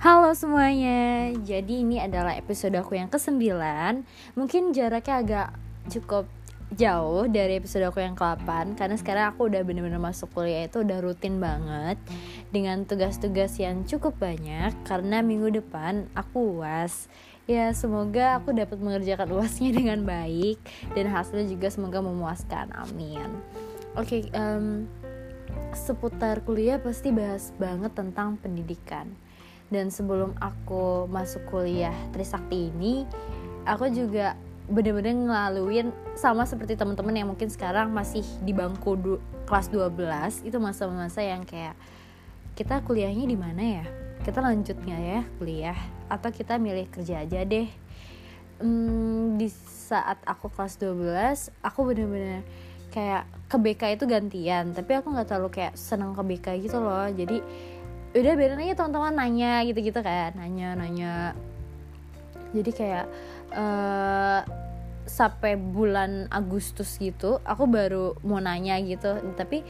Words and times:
Halo 0.00 0.32
semuanya, 0.32 1.28
jadi 1.44 1.84
ini 1.84 2.00
adalah 2.00 2.32
episode 2.32 2.72
aku 2.72 2.96
yang 2.96 3.12
ke-9 3.12 3.36
Mungkin 4.32 4.72
jaraknya 4.72 5.20
agak 5.20 5.48
cukup 5.92 6.24
jauh 6.72 7.28
dari 7.28 7.60
episode 7.60 7.84
aku 7.84 8.00
yang 8.00 8.16
ke-8 8.16 8.80
Karena 8.80 8.96
sekarang 8.96 9.36
aku 9.36 9.52
udah 9.52 9.60
bener-bener 9.60 10.00
masuk 10.00 10.32
kuliah 10.32 10.64
itu 10.64 10.80
udah 10.80 11.04
rutin 11.04 11.36
banget 11.36 12.00
Dengan 12.48 12.88
tugas-tugas 12.88 13.60
yang 13.60 13.84
cukup 13.84 14.16
banyak 14.16 14.72
Karena 14.88 15.20
minggu 15.20 15.60
depan 15.60 16.08
aku 16.16 16.64
uas 16.64 17.12
Ya 17.44 17.68
semoga 17.76 18.40
aku 18.40 18.56
dapat 18.56 18.80
mengerjakan 18.80 19.28
uasnya 19.36 19.68
dengan 19.84 20.08
baik 20.08 20.56
Dan 20.96 21.12
hasilnya 21.12 21.44
juga 21.44 21.68
semoga 21.68 22.00
memuaskan, 22.00 22.72
amin. 22.72 23.28
Oke, 24.00 24.24
okay, 24.24 24.32
um, 24.32 24.88
seputar 25.76 26.40
kuliah 26.48 26.80
pasti 26.80 27.12
bahas 27.12 27.52
banget 27.60 27.92
tentang 27.92 28.40
pendidikan 28.40 29.12
dan 29.70 29.88
sebelum 29.88 30.34
aku 30.42 31.06
masuk 31.06 31.46
kuliah 31.48 31.94
Trisakti 32.10 32.74
ini 32.74 33.06
aku 33.64 33.88
juga 33.90 34.34
bener-bener 34.70 35.14
ngelaluin 35.14 35.90
sama 36.14 36.46
seperti 36.46 36.78
teman-teman 36.78 37.14
yang 37.14 37.28
mungkin 37.30 37.50
sekarang 37.50 37.90
masih 37.90 38.22
di 38.46 38.54
bangku 38.54 38.94
du 38.94 39.12
kelas 39.50 39.66
12 39.66 40.46
itu 40.46 40.58
masa-masa 40.62 41.26
yang 41.26 41.42
kayak 41.42 41.74
kita 42.54 42.78
kuliahnya 42.86 43.26
di 43.26 43.34
mana 43.34 43.62
ya? 43.82 43.84
Kita 44.22 44.38
lanjutnya 44.38 44.96
ya 45.00 45.20
kuliah? 45.40 45.78
Atau 46.06 46.30
kita 46.30 46.60
milih 46.60 46.86
kerja 46.86 47.26
aja 47.26 47.42
deh? 47.42 47.66
Hmm, 48.62 49.40
di 49.40 49.48
saat 49.50 50.22
aku 50.22 50.52
kelas 50.52 50.78
12 50.78 51.50
aku 51.66 51.78
bener-bener 51.88 52.46
kayak 52.94 53.26
ke 53.50 53.56
BK 53.58 53.82
itu 53.98 54.04
gantian. 54.06 54.70
Tapi 54.70 55.02
aku 55.02 55.10
nggak 55.10 55.26
terlalu 55.26 55.50
kayak 55.50 55.74
seneng 55.74 56.14
ke 56.14 56.22
BK 56.22 56.46
gitu 56.62 56.78
loh. 56.78 57.10
Jadi 57.10 57.42
udah 58.10 58.34
biarin 58.34 58.62
aja 58.62 58.74
teman-teman 58.82 59.14
nanya 59.14 59.62
gitu-gitu 59.66 60.00
kan. 60.02 60.34
Nanya 60.34 60.74
nanya. 60.74 61.14
Jadi 62.50 62.70
kayak 62.74 63.06
uh, 63.54 64.42
sampai 65.06 65.58
bulan 65.58 66.26
Agustus 66.30 66.98
gitu 66.98 67.38
aku 67.46 67.66
baru 67.70 68.18
mau 68.26 68.42
nanya 68.42 68.78
gitu. 68.82 69.18
Tapi 69.38 69.62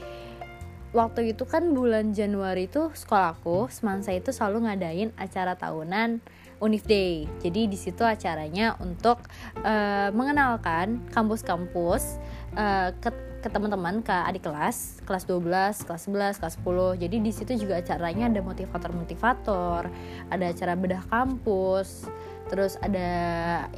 waktu 0.97 1.37
itu 1.37 1.45
kan 1.47 1.71
bulan 1.71 2.17
Januari 2.17 2.67
itu 2.67 2.91
sekolahku 2.93 3.71
semansa 3.71 4.11
itu 4.11 4.33
selalu 4.33 4.67
ngadain 4.67 5.11
acara 5.21 5.55
tahunan 5.55 6.21
Unif 6.61 6.85
Day. 6.85 7.25
Jadi 7.41 7.73
di 7.73 7.79
situ 7.81 8.05
acaranya 8.05 8.77
untuk 8.85 9.25
uh, 9.65 10.13
mengenalkan 10.13 11.01
kampus-kampus 11.09 12.21
uh, 12.57 12.91
ke 12.99 13.11
ke 13.41 13.49
teman-teman 13.49 14.05
ke 14.05 14.13
adik 14.13 14.45
kelas 14.45 15.01
kelas 15.09 15.25
12 15.25 15.89
kelas 15.89 16.03
11 16.13 16.41
kelas 16.45 16.55
10 16.61 17.01
jadi 17.01 17.17
di 17.17 17.33
situ 17.33 17.57
juga 17.57 17.81
acaranya 17.81 18.29
ada 18.29 18.45
motivator-motivator 18.45 19.89
ada 20.29 20.45
acara 20.45 20.77
bedah 20.77 21.01
kampus 21.09 22.05
terus 22.51 22.75
ada 22.83 23.09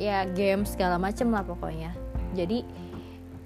ya 0.01 0.25
game 0.25 0.65
segala 0.65 0.97
macem 0.97 1.29
lah 1.29 1.45
pokoknya. 1.45 1.93
Jadi 2.33 2.65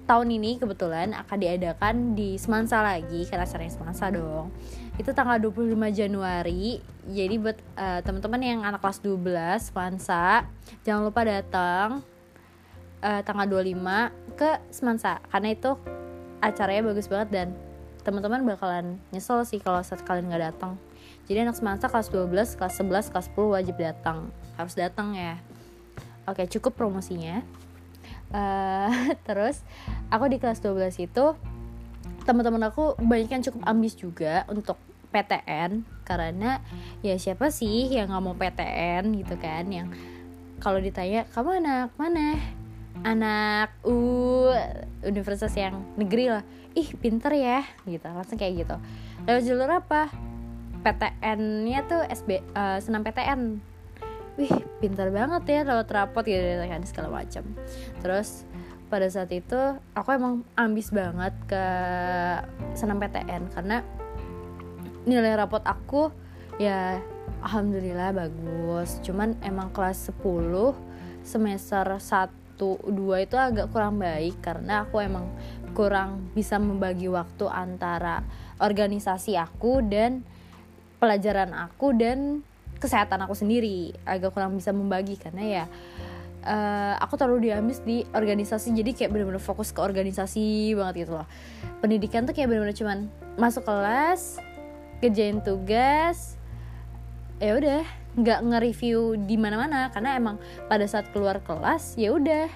tahun 0.07 0.39
ini 0.39 0.55
kebetulan 0.55 1.11
akan 1.11 1.37
diadakan 1.37 1.95
di 2.15 2.39
Semansa 2.39 2.79
lagi 2.79 3.27
karena 3.27 3.43
acaranya 3.43 3.75
Semansa 3.75 4.07
dong. 4.07 4.55
Itu 4.95 5.11
tanggal 5.11 5.35
25 5.43 5.75
Januari. 5.91 6.79
Jadi 7.11 7.35
buat 7.43 7.59
uh, 7.75 7.99
teman-teman 8.07 8.39
yang 8.39 8.59
anak 8.63 8.79
kelas 8.79 9.03
12 9.03 9.67
Semansa 9.67 10.47
jangan 10.87 11.11
lupa 11.11 11.27
datang 11.27 11.99
uh, 13.03 13.21
tanggal 13.27 13.59
25 13.59 14.26
ke 14.37 14.61
Semansa 14.69 15.19
karena 15.33 15.57
itu 15.57 15.73
acaranya 16.39 16.85
bagus 16.85 17.09
banget 17.09 17.29
dan 17.33 17.47
teman-teman 18.05 18.45
bakalan 18.45 19.01
nyesel 19.11 19.43
sih 19.43 19.59
kalau 19.59 19.83
saat 19.83 20.05
kalian 20.05 20.31
nggak 20.31 20.53
datang. 20.53 20.79
Jadi 21.27 21.43
anak 21.43 21.59
semester 21.59 21.91
kelas 21.91 22.07
12, 22.07 22.55
kelas 22.55 22.73
11, 22.79 23.11
kelas 23.11 23.27
10 23.35 23.55
wajib 23.57 23.75
datang. 23.75 24.31
Harus 24.55 24.79
datang 24.79 25.11
ya. 25.11 25.35
Oke 26.23 26.47
cukup 26.47 26.79
promosinya. 26.79 27.43
Uh, 28.31 29.11
terus 29.27 29.59
aku 30.07 30.31
di 30.31 30.39
kelas 30.39 30.63
12 30.63 31.03
itu 31.03 31.25
teman-teman 32.23 32.71
aku 32.71 32.95
banyak 32.99 33.27
yang 33.27 33.43
cukup 33.43 33.61
ambis 33.67 33.95
juga 33.95 34.47
untuk 34.47 34.79
PTN 35.11 35.87
karena 36.03 36.59
ya 36.99 37.15
siapa 37.15 37.47
sih 37.51 37.87
yang 37.87 38.11
nggak 38.11 38.23
mau 38.23 38.35
PTN 38.35 39.03
gitu 39.23 39.35
kan 39.39 39.63
yang 39.71 39.87
kalau 40.59 40.83
ditanya 40.83 41.23
kamu 41.31 41.63
anak 41.63 41.95
mana 41.95 42.35
anak 43.03 43.73
U 43.85 44.47
universitas 45.03 45.53
yang 45.53 45.83
negeri 45.97 46.31
lah. 46.31 46.43
Ih 46.77 46.93
pinter 46.97 47.33
ya 47.35 47.65
gitu. 47.85 48.05
Langsung 48.07 48.37
kayak 48.37 48.65
gitu. 48.65 48.75
Lewat 49.25 49.43
jalur 49.45 49.69
apa? 49.69 50.09
PTN-nya 50.81 51.83
tuh 51.89 52.01
SB 52.05 52.29
uh, 52.53 52.77
eh, 52.77 52.79
senam 52.79 53.03
PTN 53.03 53.59
wih 54.37 54.53
pinter 54.77 55.09
banget 55.09 55.49
ya 55.49 55.61
lewat 55.65 55.89
rapot 55.89 56.21
gitu 56.21 56.61
kan 56.61 56.85
segala 56.85 57.09
macam 57.09 57.41
terus 58.05 58.45
pada 58.85 59.09
saat 59.09 59.33
itu 59.33 59.57
aku 59.97 60.13
emang 60.13 60.45
ambis 60.53 60.93
banget 60.93 61.33
ke 61.49 61.65
senam 62.77 63.01
PTN 63.01 63.49
karena 63.51 63.81
nilai 65.09 65.33
rapot 65.35 65.65
aku 65.65 66.13
ya 66.61 67.01
alhamdulillah 67.43 68.15
bagus. 68.15 68.99
Cuman 69.05 69.37
emang 69.45 69.69
kelas 69.71 70.09
10 70.11 70.73
semester 71.21 71.85
1 71.85 72.46
satu 72.57 72.81
dua 72.89 73.21
itu 73.21 73.37
agak 73.37 73.69
kurang 73.69 74.01
baik 74.01 74.41
karena 74.41 74.81
aku 74.81 74.97
emang 74.97 75.29
kurang 75.77 76.25
bisa 76.33 76.57
membagi 76.57 77.05
waktu 77.05 77.45
antara 77.45 78.25
organisasi 78.57 79.37
aku 79.37 79.85
dan 79.85 80.25
pelajaran 80.97 81.53
aku 81.53 81.93
dan 81.93 82.41
kesehatan 82.81 83.21
aku 83.21 83.37
sendiri. 83.37 83.93
Agak 84.09 84.33
kurang 84.33 84.57
bisa 84.57 84.73
membagi 84.73 85.21
karena 85.21 85.45
ya 85.45 85.65
uh, 86.49 86.97
aku 86.97 87.13
terlalu 87.21 87.53
diamis 87.53 87.77
di 87.85 88.01
organisasi 88.09 88.73
jadi 88.73 88.89
kayak 89.05 89.13
bener-bener 89.13 89.37
fokus 89.37 89.69
ke 89.69 89.77
organisasi 89.77 90.73
banget 90.73 91.05
gitu 91.05 91.21
loh. 91.21 91.29
Pendidikan 91.77 92.25
tuh 92.25 92.33
kayak 92.33 92.49
bener-bener 92.49 92.73
cuman 92.73 93.05
masuk 93.37 93.69
kelas 93.69 94.41
kerjain 94.97 95.45
tugas 95.45 96.41
ya 97.37 97.53
udah 97.53 97.85
nggak 98.17 98.39
nge-review 98.49 99.13
di 99.29 99.37
mana-mana 99.37 99.93
karena 99.93 100.17
emang 100.17 100.41
pada 100.65 100.89
saat 100.89 101.13
keluar 101.13 101.37
kelas 101.45 101.93
ya 102.01 102.11
udah. 102.17 102.49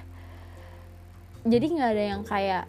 Jadi 1.46 1.66
nggak 1.78 1.90
ada 1.94 2.04
yang 2.18 2.22
kayak 2.26 2.66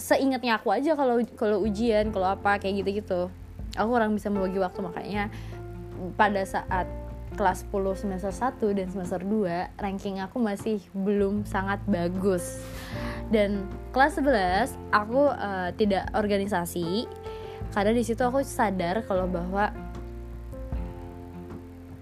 seingatnya 0.00 0.56
aku 0.56 0.72
aja 0.72 0.96
kalau 0.96 1.20
kalau 1.36 1.60
ujian 1.60 2.08
kalau 2.08 2.32
apa 2.32 2.56
kayak 2.56 2.80
gitu-gitu. 2.84 3.28
Aku 3.76 3.88
kurang 3.92 4.16
bisa 4.16 4.32
membagi 4.32 4.58
waktu 4.58 4.80
makanya 4.80 5.24
pada 6.16 6.42
saat 6.42 6.88
kelas 7.36 7.62
10 7.70 7.94
semester 7.94 8.32
1 8.34 8.58
dan 8.74 8.86
semester 8.90 9.20
2 9.22 9.78
ranking 9.78 10.18
aku 10.18 10.42
masih 10.42 10.82
belum 10.96 11.46
sangat 11.46 11.78
bagus. 11.86 12.64
Dan 13.30 13.68
kelas 13.94 14.18
11 14.18 14.74
aku 14.90 15.30
uh, 15.30 15.70
tidak 15.78 16.10
organisasi. 16.16 17.06
Karena 17.70 17.94
di 17.94 18.02
situ 18.02 18.18
aku 18.26 18.42
sadar 18.42 19.06
kalau 19.06 19.30
bahwa 19.30 19.70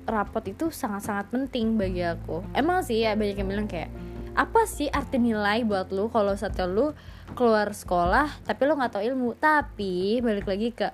rapot 0.08 0.42
itu 0.48 0.72
sangat-sangat 0.72 1.28
penting 1.28 1.76
bagi 1.76 2.02
aku. 2.02 2.40
Emang 2.56 2.80
sih 2.80 3.04
ya 3.04 3.12
banyak 3.12 3.36
yang 3.36 3.48
bilang 3.48 3.68
kayak 3.68 3.92
apa 4.32 4.64
sih 4.64 4.88
arti 4.88 5.20
nilai 5.20 5.66
buat 5.68 5.92
lu 5.92 6.08
kalau 6.08 6.32
satu 6.32 6.64
lu 6.64 6.86
keluar 7.36 7.74
sekolah 7.74 8.42
tapi 8.48 8.60
lu 8.64 8.74
nggak 8.74 8.98
tahu 8.98 9.02
ilmu? 9.04 9.36
Tapi 9.36 10.24
balik 10.24 10.48
lagi 10.48 10.72
ke 10.72 10.88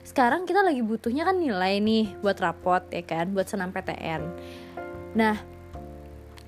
sekarang 0.00 0.48
kita 0.48 0.64
lagi 0.64 0.80
butuhnya 0.80 1.28
kan 1.28 1.36
nilai 1.36 1.78
nih 1.78 2.16
buat 2.24 2.40
rapot 2.40 2.82
ya 2.88 3.04
kan? 3.04 3.30
Buat 3.36 3.52
senam 3.52 3.70
PTN 3.70 4.22
nah 5.10 5.34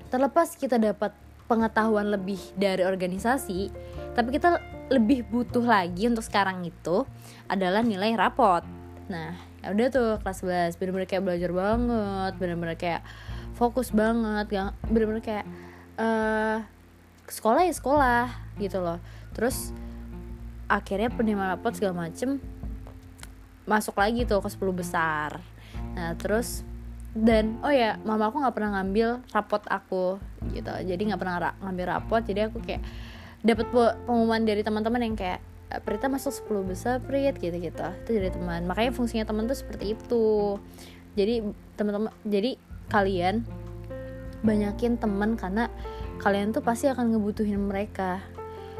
terlepas 0.07 0.55
kita 0.55 0.79
dapat 0.79 1.11
pengetahuan 1.51 2.07
lebih 2.07 2.39
dari 2.55 2.87
organisasi 2.87 3.67
tapi 4.15 4.29
kita 4.31 4.63
lebih 4.87 5.27
butuh 5.27 5.63
lagi 5.63 6.07
untuk 6.07 6.23
sekarang 6.23 6.63
itu 6.63 7.03
adalah 7.49 7.81
nilai 7.81 8.13
rapot. 8.15 8.63
Nah 9.09 9.52
ya 9.63 9.71
udah 9.71 9.87
tuh 9.87 10.09
kelas 10.19 10.43
11 10.75 10.75
bener-bener 10.75 11.07
kayak 11.07 11.23
belajar 11.23 11.51
banget 11.55 12.33
bener-bener 12.35 12.75
kayak 12.75 13.01
fokus 13.55 13.95
banget 13.95 14.51
bener-bener 14.91 15.23
kayak 15.23 15.45
uh, 15.95 16.59
sekolah 17.31 17.63
ya 17.63 17.73
sekolah 17.73 18.25
gitu 18.59 18.83
loh. 18.83 18.99
Terus 19.33 19.71
akhirnya 20.67 21.09
penerimaan 21.13 21.55
rapot 21.55 21.73
segala 21.73 22.07
macem 22.07 22.43
masuk 23.63 23.95
lagi 23.95 24.27
tuh 24.27 24.43
ke 24.43 24.49
10 24.51 24.59
besar. 24.75 25.39
Nah 25.95 26.13
terus 26.19 26.67
dan 27.13 27.61
oh 27.61 27.69
ya 27.69 28.01
mama 28.01 28.27
aku 28.27 28.41
nggak 28.41 28.55
pernah 28.57 28.81
ngambil 28.81 29.23
rapot 29.31 29.63
aku 29.69 30.19
gitu. 30.51 30.71
Jadi 30.83 31.01
nggak 31.07 31.21
pernah 31.21 31.35
ra 31.39 31.51
ngambil 31.63 31.85
rapot. 31.97 32.21
Jadi 32.25 32.39
aku 32.51 32.59
kayak 32.59 32.83
dapat 33.43 33.67
pengumuman 33.71 34.43
dari 34.43 34.61
teman-teman 34.65 35.01
yang 35.03 35.15
kayak 35.15 35.39
Prita 35.81 36.05
masuk 36.05 36.29
10 36.45 36.69
besar 36.69 36.95
Prit 37.01 37.33
gitu-gitu. 37.41 37.81
Itu 38.05 38.09
dari 38.13 38.29
teman. 38.29 38.69
Makanya 38.69 38.93
fungsinya 38.93 39.25
teman 39.25 39.49
tuh 39.49 39.57
seperti 39.57 39.97
itu. 39.97 40.57
Jadi 41.17 41.41
teman-teman 41.73 42.13
jadi 42.21 42.57
kalian 42.93 43.41
banyakin 44.45 45.01
teman 45.01 45.33
karena 45.39 45.71
kalian 46.21 46.53
tuh 46.53 46.61
pasti 46.61 46.85
akan 46.89 47.17
ngebutuhin 47.17 47.57
mereka. 47.57 48.21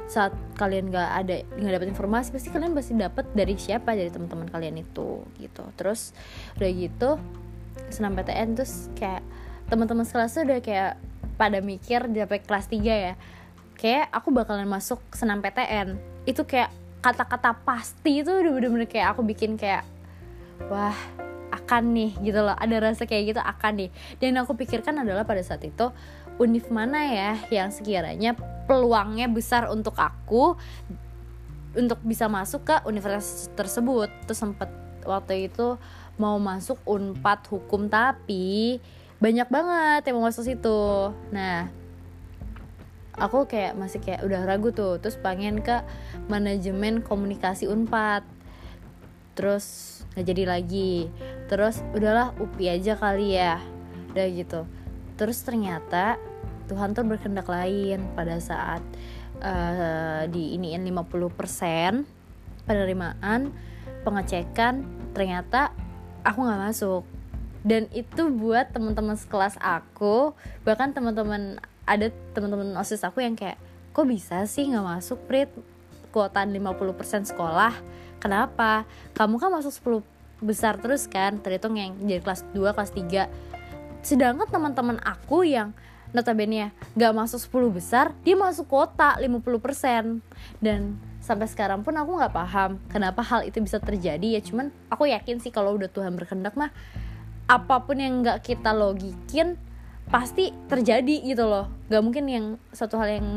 Saat 0.05 0.35
kalian 0.59 0.93
gak 0.93 1.09
ada 1.25 1.41
nggak 1.57 1.73
dapat 1.79 1.89
informasi 1.89 2.35
pasti 2.35 2.51
kalian 2.51 2.75
pasti 2.75 2.93
dapat 2.93 3.25
dari 3.33 3.55
siapa 3.57 3.95
dari 3.97 4.13
teman-teman 4.13 4.45
kalian 4.51 4.77
itu 4.77 5.25
gitu. 5.41 5.63
Terus 5.73 6.13
udah 6.59 6.69
gitu 6.69 7.09
SNMPTN 7.89 8.53
terus 8.53 8.93
kayak 8.93 9.25
teman-teman 9.71 10.05
sekelas 10.05 10.37
tuh 10.37 10.45
udah 10.45 10.59
kayak 10.61 11.01
pada 11.39 11.57
mikir 11.63 12.05
sampai 12.05 12.39
kelas 12.45 12.69
3 12.69 12.85
ya 12.85 13.13
kayak 13.77 14.05
aku 14.13 14.29
bakalan 14.29 14.69
masuk 14.69 15.01
senam 15.11 15.41
PTN 15.41 15.97
itu 16.29 16.45
kayak 16.45 16.69
kata-kata 17.03 17.51
pasti 17.67 18.23
itu 18.23 18.31
udah 18.31 18.51
bener-bener 18.55 18.87
kayak 18.87 19.11
aku 19.11 19.27
bikin 19.27 19.59
kayak 19.59 19.83
wah 20.71 20.95
akan 21.51 21.83
nih 21.91 22.11
gitu 22.23 22.39
loh. 22.39 22.55
Ada 22.55 22.75
rasa 22.79 23.03
kayak 23.03 23.35
gitu 23.35 23.41
akan 23.43 23.85
nih. 23.85 23.89
Dan 24.17 24.39
aku 24.39 24.55
pikirkan 24.55 25.03
adalah 25.03 25.27
pada 25.27 25.43
saat 25.43 25.61
itu 25.67 25.91
univ 26.41 26.65
mana 26.73 26.97
ya 27.05 27.31
yang 27.53 27.69
sekiranya 27.69 28.33
peluangnya 28.65 29.29
besar 29.29 29.69
untuk 29.69 29.93
aku 29.99 30.57
untuk 31.77 31.99
bisa 32.01 32.31
masuk 32.31 32.65
ke 32.65 32.75
universitas 32.87 33.51
tersebut. 33.53 34.09
Terus 34.25 34.39
sempet 34.39 34.71
waktu 35.03 35.51
itu 35.51 35.75
mau 36.15 36.39
masuk 36.39 36.79
unpad 36.87 37.43
hukum 37.51 37.91
tapi 37.91 38.79
banyak 39.19 39.47
banget 39.51 40.01
yang 40.07 40.15
mau 40.17 40.31
masuk 40.31 40.47
situ. 40.47 41.11
Nah 41.29 41.82
aku 43.17 43.45
kayak 43.45 43.77
masih 43.77 44.01
kayak 44.01 44.25
udah 44.25 44.45
ragu 44.45 44.73
tuh. 44.73 44.97
Terus 44.97 45.17
pengen 45.21 45.61
ke 45.61 45.81
manajemen 46.29 47.05
komunikasi 47.05 47.69
unpad. 47.69 48.25
Terus 49.33 49.99
nggak 50.13 50.25
jadi 50.25 50.43
lagi. 50.45 50.93
Terus 51.49 51.81
udahlah 51.93 52.33
upi 52.41 52.69
aja 52.69 52.97
kali 52.97 53.37
ya. 53.37 53.61
Udah 54.13 54.25
gitu. 54.29 54.61
Terus 55.17 55.41
ternyata 55.45 56.17
Tuhan 56.69 56.95
tuh 56.95 57.05
berkehendak 57.05 57.45
lain 57.49 58.07
pada 58.17 58.39
saat 58.39 58.81
uh, 59.43 60.25
di 60.31 60.55
iniin 60.57 60.81
50% 60.87 62.07
penerimaan 62.63 63.51
pengecekan 64.07 64.87
ternyata 65.11 65.75
aku 66.25 66.39
nggak 66.43 66.61
masuk. 66.71 67.03
Dan 67.63 67.87
itu 67.95 68.27
buat 68.27 68.75
teman-teman 68.75 69.15
sekelas 69.15 69.55
aku 69.59 70.35
bahkan 70.67 70.91
teman-teman 70.91 71.63
ada 71.83 72.11
teman-teman 72.35 72.75
osis 72.79 73.03
aku 73.03 73.23
yang 73.23 73.35
kayak 73.35 73.59
kok 73.91 74.07
bisa 74.07 74.43
sih 74.47 74.67
nggak 74.69 74.85
masuk 74.85 75.19
prit? 75.27 75.49
Kuota 76.13 76.45
50% 76.45 77.33
sekolah. 77.33 77.73
Kenapa? 78.21 78.85
Kamu 79.17 79.41
kan 79.41 79.49
masuk 79.49 80.03
10 80.03 80.13
besar 80.43 80.77
terus 80.77 81.07
kan 81.07 81.39
terhitung 81.39 81.79
yang 81.79 81.95
jadi 82.03 82.19
kelas 82.19 82.43
2 82.51 82.75
kelas 82.75 82.91
3 82.91 84.03
sedangkan 84.03 84.47
teman-teman 84.51 84.99
aku 84.99 85.47
yang 85.47 85.71
notabene 86.11 86.67
ya 86.67 86.69
nggak 86.99 87.13
masuk 87.15 87.39
10 87.71 87.79
besar 87.79 88.05
dia 88.27 88.35
masuk 88.35 88.67
kuota 88.67 89.15
50% 89.15 90.19
dan 90.59 90.99
sampai 91.23 91.47
sekarang 91.47 91.87
pun 91.87 91.95
aku 91.95 92.19
nggak 92.19 92.35
paham 92.35 92.77
kenapa 92.91 93.23
hal 93.23 93.47
itu 93.47 93.63
bisa 93.63 93.79
terjadi 93.79 94.37
ya. 94.37 94.41
Cuman 94.43 94.75
aku 94.91 95.07
yakin 95.07 95.39
sih 95.39 95.55
kalau 95.55 95.79
udah 95.79 95.87
Tuhan 95.87 96.19
berkehendak 96.19 96.53
mah 96.59 96.69
apa 97.47 97.75
pun 97.87 97.95
yang 97.95 98.19
nggak 98.19 98.43
kita 98.43 98.75
logikin 98.75 99.55
pasti 100.09 100.51
terjadi 100.67 101.23
gitu 101.23 101.45
loh. 101.47 101.69
Nggak 101.87 102.03
mungkin 102.03 102.25
yang 102.27 102.45
satu 102.71 102.99
hal 102.99 103.19
yang 103.19 103.27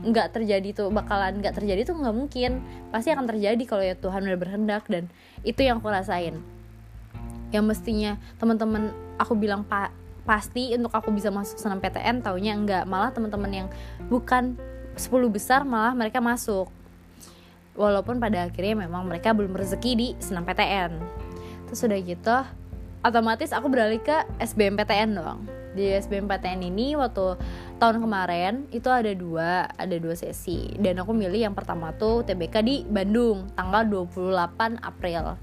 nggak 0.00 0.32
terjadi 0.32 0.72
tuh 0.72 0.88
bakalan 0.88 1.44
nggak 1.44 1.56
terjadi 1.56 1.84
tuh 1.84 1.96
nggak 1.96 2.16
mungkin. 2.16 2.60
Pasti 2.92 3.12
akan 3.12 3.26
terjadi 3.28 3.62
kalau 3.68 3.84
ya 3.84 3.94
Tuhan 3.96 4.24
udah 4.24 4.38
berkehendak 4.38 4.84
dan 4.88 5.08
itu 5.44 5.60
yang 5.60 5.80
aku 5.80 5.88
rasain. 5.88 6.40
Yang 7.50 7.64
mestinya 7.66 8.12
teman-teman 8.38 8.94
aku 9.18 9.36
bilang 9.36 9.66
pak 9.66 9.90
pasti 10.24 10.76
untuk 10.76 10.94
aku 10.94 11.10
bisa 11.10 11.32
masuk 11.32 11.58
senam 11.58 11.82
PTN 11.82 12.22
taunya 12.22 12.54
enggak 12.54 12.84
malah 12.86 13.10
teman-teman 13.10 13.50
yang 13.50 13.68
bukan 14.06 14.54
10 14.94 15.08
besar 15.32 15.66
malah 15.66 15.96
mereka 15.96 16.22
masuk. 16.22 16.70
Walaupun 17.74 18.20
pada 18.20 18.44
akhirnya 18.46 18.86
memang 18.86 19.08
mereka 19.08 19.32
belum 19.32 19.56
rezeki 19.56 19.92
di 19.96 20.08
senam 20.20 20.44
PTN 20.44 21.20
terus 21.70 21.86
udah 21.86 22.00
gitu 22.02 22.38
otomatis 23.06 23.54
aku 23.54 23.70
beralih 23.70 24.02
ke 24.02 24.26
SBMPTN 24.42 25.14
dong 25.14 25.46
di 25.74 25.86
SBMPTN 25.94 26.66
ini 26.66 26.98
waktu 26.98 27.38
tahun 27.78 28.02
kemarin 28.02 28.66
itu 28.74 28.90
ada 28.90 29.10
dua 29.14 29.70
ada 29.70 29.96
dua 29.96 30.14
sesi. 30.18 30.74
Dan 30.76 30.98
aku 31.00 31.14
milih 31.14 31.50
yang 31.50 31.54
pertama 31.54 31.94
tuh 31.94 32.26
TBK 32.26 32.56
di 32.62 32.76
Bandung 32.86 33.48
tanggal 33.54 33.86
28 33.86 34.82
April. 34.82 35.38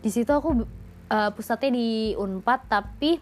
Di 0.00 0.10
situ 0.12 0.30
aku 0.32 0.64
uh, 1.12 1.30
pusatnya 1.32 1.70
di 1.72 2.12
Unpad 2.16 2.60
tapi 2.68 3.20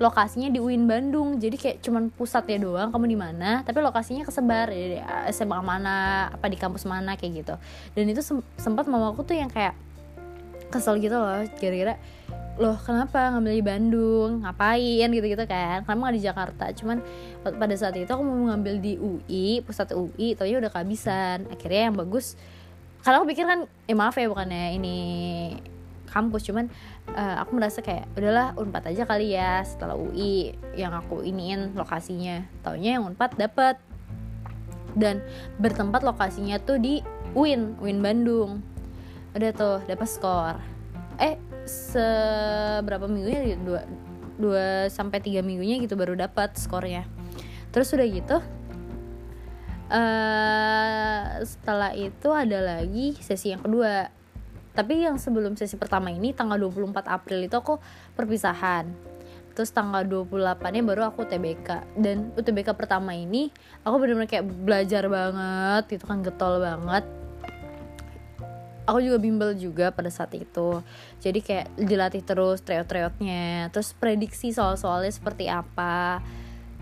lokasinya 0.00 0.50
di 0.52 0.60
UIN 0.60 0.84
Bandung. 0.84 1.40
Jadi 1.40 1.56
kayak 1.56 1.76
cuman 1.80 2.12
pusatnya 2.12 2.60
doang 2.60 2.92
kamu 2.92 3.06
di 3.10 3.18
mana 3.18 3.50
tapi 3.64 3.80
lokasinya 3.80 4.28
kesebar. 4.28 4.68
Ya, 4.72 5.28
SMA 5.32 5.60
mana 5.64 6.28
apa 6.28 6.46
di 6.52 6.60
kampus 6.60 6.84
mana 6.84 7.16
kayak 7.16 7.32
gitu. 7.44 7.54
Dan 7.96 8.12
itu 8.12 8.20
sempat 8.60 8.84
mama 8.84 9.16
aku 9.16 9.24
tuh 9.24 9.36
yang 9.36 9.48
kayak 9.48 9.76
kesel 10.74 10.98
gitu 10.98 11.14
loh 11.14 11.46
kira-kira 11.62 11.94
loh 12.54 12.78
kenapa 12.78 13.34
ngambil 13.34 13.52
di 13.58 13.64
Bandung? 13.66 14.30
Ngapain? 14.46 15.08
Gitu 15.10 15.26
gitu 15.26 15.44
kan 15.50 15.82
kenapa 15.82 16.00
nggak 16.06 16.16
di 16.16 16.22
Jakarta. 16.22 16.64
Cuman 16.70 17.02
pada 17.42 17.74
saat 17.74 17.98
itu 17.98 18.06
aku 18.06 18.22
mau 18.22 18.54
ngambil 18.54 18.78
di 18.78 18.94
UI 18.94 19.60
pusat 19.66 19.90
UI 19.90 20.38
tapi 20.38 20.54
udah 20.54 20.70
kehabisan. 20.70 21.50
Akhirnya 21.50 21.90
yang 21.90 21.96
bagus 21.98 22.38
karena 23.04 23.20
aku 23.20 23.26
pikir 23.36 23.44
kan 23.44 23.68
eh 23.84 23.92
maaf 23.92 24.16
ya 24.16 24.30
bukannya 24.30 24.80
ini 24.80 24.98
kampus. 26.08 26.46
Cuman 26.46 26.70
uh, 27.12 27.42
aku 27.42 27.58
merasa 27.58 27.82
kayak 27.82 28.06
udahlah 28.16 28.54
unpad 28.54 28.94
aja 28.94 29.02
kali 29.04 29.34
ya 29.34 29.60
setelah 29.66 29.98
UI 29.98 30.56
yang 30.78 30.94
aku 30.94 31.20
iniin 31.20 31.74
lokasinya. 31.76 32.46
Taunya 32.62 32.96
yang 32.96 33.04
unpad 33.10 33.36
dapet. 33.36 33.76
Dan 34.94 35.20
bertempat 35.58 36.06
lokasinya 36.06 36.62
tuh 36.62 36.78
di 36.78 37.02
UIN 37.34 37.76
UIN 37.82 37.98
Bandung. 37.98 38.62
Udah 39.34 39.50
tuh 39.50 39.76
dapat 39.90 40.06
skor. 40.06 40.56
Eh 41.18 41.36
seberapa 41.66 43.08
minggunya? 43.08 43.56
Dua 43.60 43.82
dua 44.34 44.90
sampai 44.90 45.22
tiga 45.22 45.40
minggunya 45.40 45.78
gitu 45.82 45.94
baru 45.94 46.18
dapat 46.18 46.58
skornya. 46.58 47.06
Terus 47.70 47.90
udah 47.94 48.06
gitu 48.06 48.38
uh, 49.90 51.22
setelah 51.42 51.92
itu 51.94 52.28
ada 52.32 52.58
lagi 52.60 53.16
sesi 53.18 53.52
yang 53.52 53.62
kedua. 53.62 54.08
Tapi 54.74 55.06
yang 55.06 55.22
sebelum 55.22 55.54
sesi 55.54 55.78
pertama 55.78 56.10
ini 56.10 56.34
tanggal 56.34 56.58
24 56.58 57.06
April 57.06 57.46
itu 57.46 57.54
aku 57.54 57.78
perpisahan. 58.18 58.90
Terus 59.54 59.70
tanggal 59.70 60.02
28 60.02 60.58
nya 60.74 60.82
baru 60.82 61.14
aku 61.14 61.30
TBK 61.30 61.94
dan 61.94 62.34
UTBK 62.34 62.74
pertama 62.74 63.14
ini 63.14 63.54
aku 63.86 64.02
bener-bener 64.02 64.26
kayak 64.26 64.50
belajar 64.50 65.06
banget 65.06 65.94
itu 65.94 66.04
kan 66.10 66.26
getol 66.26 66.58
banget 66.58 67.06
aku 68.84 68.98
juga 69.00 69.18
bimbel 69.20 69.56
juga 69.56 69.90
pada 69.90 70.08
saat 70.12 70.32
itu. 70.36 70.80
Jadi 71.20 71.40
kayak 71.40 71.66
dilatih 71.76 72.22
terus 72.24 72.60
treot-treotnya 72.60 73.68
terus 73.72 73.96
prediksi 73.96 74.52
soal-soalnya 74.52 75.12
seperti 75.12 75.48
apa 75.48 76.20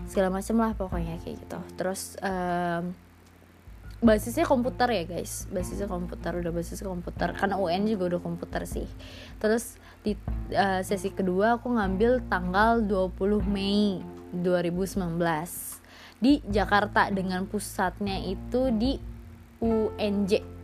segala 0.07 0.39
macam 0.39 0.55
lah 0.59 0.71
pokoknya 0.75 1.19
kayak 1.23 1.35
gitu. 1.47 1.59
Terus 1.79 2.19
um, 2.19 2.91
basisnya 4.03 4.43
komputer 4.43 4.87
ya 4.91 5.03
guys. 5.07 5.47
Basisnya 5.47 5.87
komputer 5.87 6.43
udah 6.43 6.51
basis 6.51 6.83
komputer. 6.83 7.31
Karena 7.33 7.55
UN 7.55 7.87
juga 7.87 8.15
udah 8.15 8.21
komputer 8.21 8.67
sih. 8.67 8.87
Terus 9.39 9.79
di 10.03 10.19
uh, 10.51 10.83
sesi 10.83 11.15
kedua 11.15 11.55
aku 11.55 11.71
ngambil 11.71 12.27
tanggal 12.27 12.83
20 12.83 13.39
Mei 13.47 14.03
2019 14.35 15.15
di 16.19 16.39
Jakarta 16.47 17.11
dengan 17.11 17.47
pusatnya 17.47 18.19
itu 18.19 18.71
di 18.71 18.95
UNJ 19.63 20.62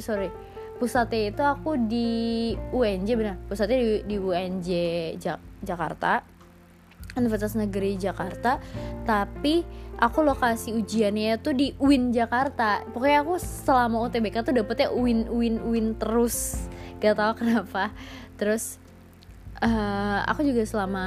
sorry. 0.00 0.28
Pusatnya 0.74 1.30
itu 1.30 1.42
aku 1.44 1.78
di 1.78 2.52
UNJ 2.74 3.08
benar. 3.14 3.36
Pusatnya 3.46 3.78
di, 3.78 3.88
di 4.04 4.16
UNJ 4.18 4.68
Jak 5.22 5.38
Jakarta. 5.62 6.26
Universitas 7.14 7.54
Negeri 7.54 7.94
Jakarta. 7.94 8.58
Tapi 9.06 9.62
aku 10.02 10.26
lokasi 10.26 10.74
ujiannya 10.74 11.38
tuh 11.38 11.54
di 11.54 11.70
UIN 11.78 12.10
Jakarta. 12.10 12.82
Pokoknya 12.90 13.22
aku 13.22 13.38
selama 13.38 14.02
UTBK 14.10 14.42
tuh 14.42 14.54
dapetnya 14.54 14.90
UIN 14.90 15.30
UIN 15.30 15.62
UIN 15.62 15.86
terus. 15.94 16.66
Gak 16.98 17.14
tau 17.14 17.38
kenapa. 17.38 17.94
Terus 18.34 18.82
uh, 19.62 20.26
aku 20.26 20.42
juga 20.42 20.66
selama 20.66 21.06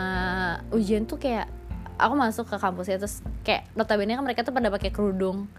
ujian 0.72 1.04
tuh 1.04 1.20
kayak 1.20 1.52
aku 1.98 2.14
masuk 2.14 2.46
ke 2.48 2.56
kampusnya 2.62 3.02
terus 3.02 3.26
kayak 3.42 3.66
notabene 3.74 4.14
kan 4.14 4.24
mereka 4.24 4.46
tuh 4.46 4.54
pada 4.54 4.70
pakai 4.70 4.94
kerudung 4.94 5.50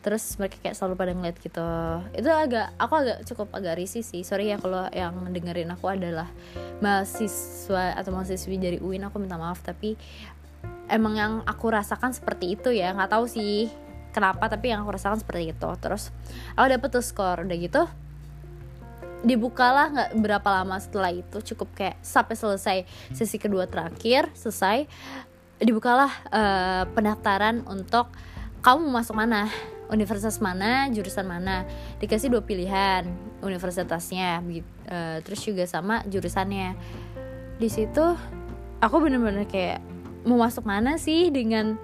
terus 0.00 0.40
mereka 0.40 0.56
kayak 0.64 0.76
selalu 0.76 0.94
pada 0.96 1.12
ngeliat 1.12 1.36
gitu. 1.36 1.68
Itu 2.16 2.28
agak 2.32 2.72
aku 2.80 2.94
agak 3.04 3.18
cukup 3.28 3.48
agak 3.52 3.76
risih 3.76 4.00
sih. 4.00 4.24
Sorry 4.24 4.48
ya 4.48 4.56
kalau 4.56 4.88
yang 4.96 5.12
dengerin 5.28 5.68
aku 5.76 5.92
adalah 5.92 6.28
mahasiswa 6.80 8.00
atau 8.00 8.10
mahasiswi 8.16 8.56
dari 8.56 8.78
UIN 8.80 9.04
aku 9.04 9.20
minta 9.20 9.36
maaf. 9.36 9.60
Tapi 9.60 9.96
emang 10.88 11.14
yang 11.16 11.32
aku 11.44 11.68
rasakan 11.68 12.16
seperti 12.16 12.56
itu 12.56 12.72
ya. 12.72 12.96
Nggak 12.96 13.12
tahu 13.12 13.24
sih 13.28 13.68
kenapa 14.10 14.48
tapi 14.48 14.72
yang 14.72 14.88
aku 14.88 14.96
rasakan 14.96 15.20
seperti 15.20 15.52
itu. 15.52 15.68
Terus 15.76 16.08
aku 16.56 16.66
dapet 16.72 16.88
tuh 16.88 17.04
skor. 17.04 17.44
Udah 17.44 17.58
gitu 17.60 17.84
dibukalah 19.20 19.92
nggak 19.92 20.10
berapa 20.16 20.48
lama 20.48 20.80
setelah 20.80 21.12
itu. 21.12 21.44
Cukup 21.52 21.76
kayak 21.76 22.00
sampai 22.00 22.34
selesai 22.40 22.78
sesi 23.12 23.36
kedua 23.36 23.68
terakhir 23.68 24.32
selesai. 24.32 24.88
Dibukalah 25.60 26.08
uh, 26.32 26.82
pendaftaran 26.96 27.68
untuk 27.68 28.08
kamu 28.64 28.88
masuk 28.88 29.12
mana 29.12 29.52
universitas 29.90 30.38
mana 30.38 30.88
jurusan 30.88 31.26
mana. 31.26 31.66
Dikasih 31.98 32.30
dua 32.30 32.42
pilihan 32.42 33.04
universitasnya 33.42 34.40
uh, 34.88 35.18
terus 35.22 35.42
juga 35.42 35.66
sama 35.66 36.06
jurusannya. 36.06 36.78
Di 37.60 37.68
situ 37.68 38.04
aku 38.80 38.96
bener-bener 39.02 39.44
kayak 39.44 39.82
mau 40.24 40.40
masuk 40.40 40.64
mana 40.64 40.96
sih 40.96 41.28
dengan 41.28 41.76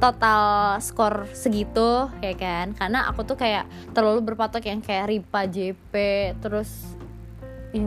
total 0.00 0.78
skor 0.80 1.28
segitu 1.36 2.08
ya 2.24 2.34
kan? 2.38 2.72
Karena 2.72 3.10
aku 3.10 3.26
tuh 3.28 3.36
kayak 3.36 3.68
terlalu 3.92 4.32
berpatok 4.32 4.64
yang 4.64 4.80
kayak 4.80 5.12
Ripa 5.12 5.44
JP 5.44 5.92
terus 6.40 6.96
in 7.76 7.86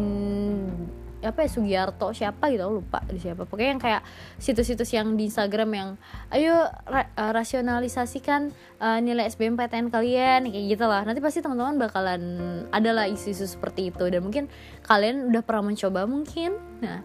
apa 1.23 1.47
ya 1.47 1.49
Sugiarto 1.49 2.11
siapa 2.11 2.51
gitu 2.51 2.67
lupa 2.69 2.99
di 3.07 3.17
siapa. 3.17 3.47
Pokoknya 3.47 3.71
yang 3.75 3.81
kayak 3.81 4.01
situs-situs 4.37 4.91
yang 4.91 5.15
di 5.15 5.31
Instagram 5.31 5.69
yang 5.73 5.89
ayo 6.29 6.67
ra 6.83 7.09
uh, 7.15 7.31
rasionalisasikan 7.31 8.51
uh, 8.83 8.99
nilai 8.99 9.31
SBMPTN 9.31 9.89
kalian 9.89 10.51
kayak 10.51 10.65
gitu 10.75 10.85
lah. 10.85 11.07
Nanti 11.07 11.23
pasti 11.23 11.39
teman-teman 11.39 11.79
bakalan 11.79 12.21
ada 12.69 12.91
lah 12.91 13.05
isu-isu 13.07 13.47
seperti 13.47 13.89
itu. 13.89 14.03
Dan 14.11 14.27
mungkin 14.27 14.51
kalian 14.85 15.31
udah 15.31 15.41
pernah 15.41 15.71
mencoba 15.71 16.05
mungkin. 16.05 16.59
Nah 16.83 17.01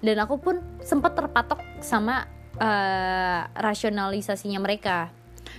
dan 0.00 0.16
aku 0.24 0.40
pun 0.40 0.56
sempat 0.80 1.12
terpatok 1.12 1.60
sama 1.84 2.24
uh, 2.56 3.40
rasionalisasinya 3.52 4.56
mereka 4.60 5.12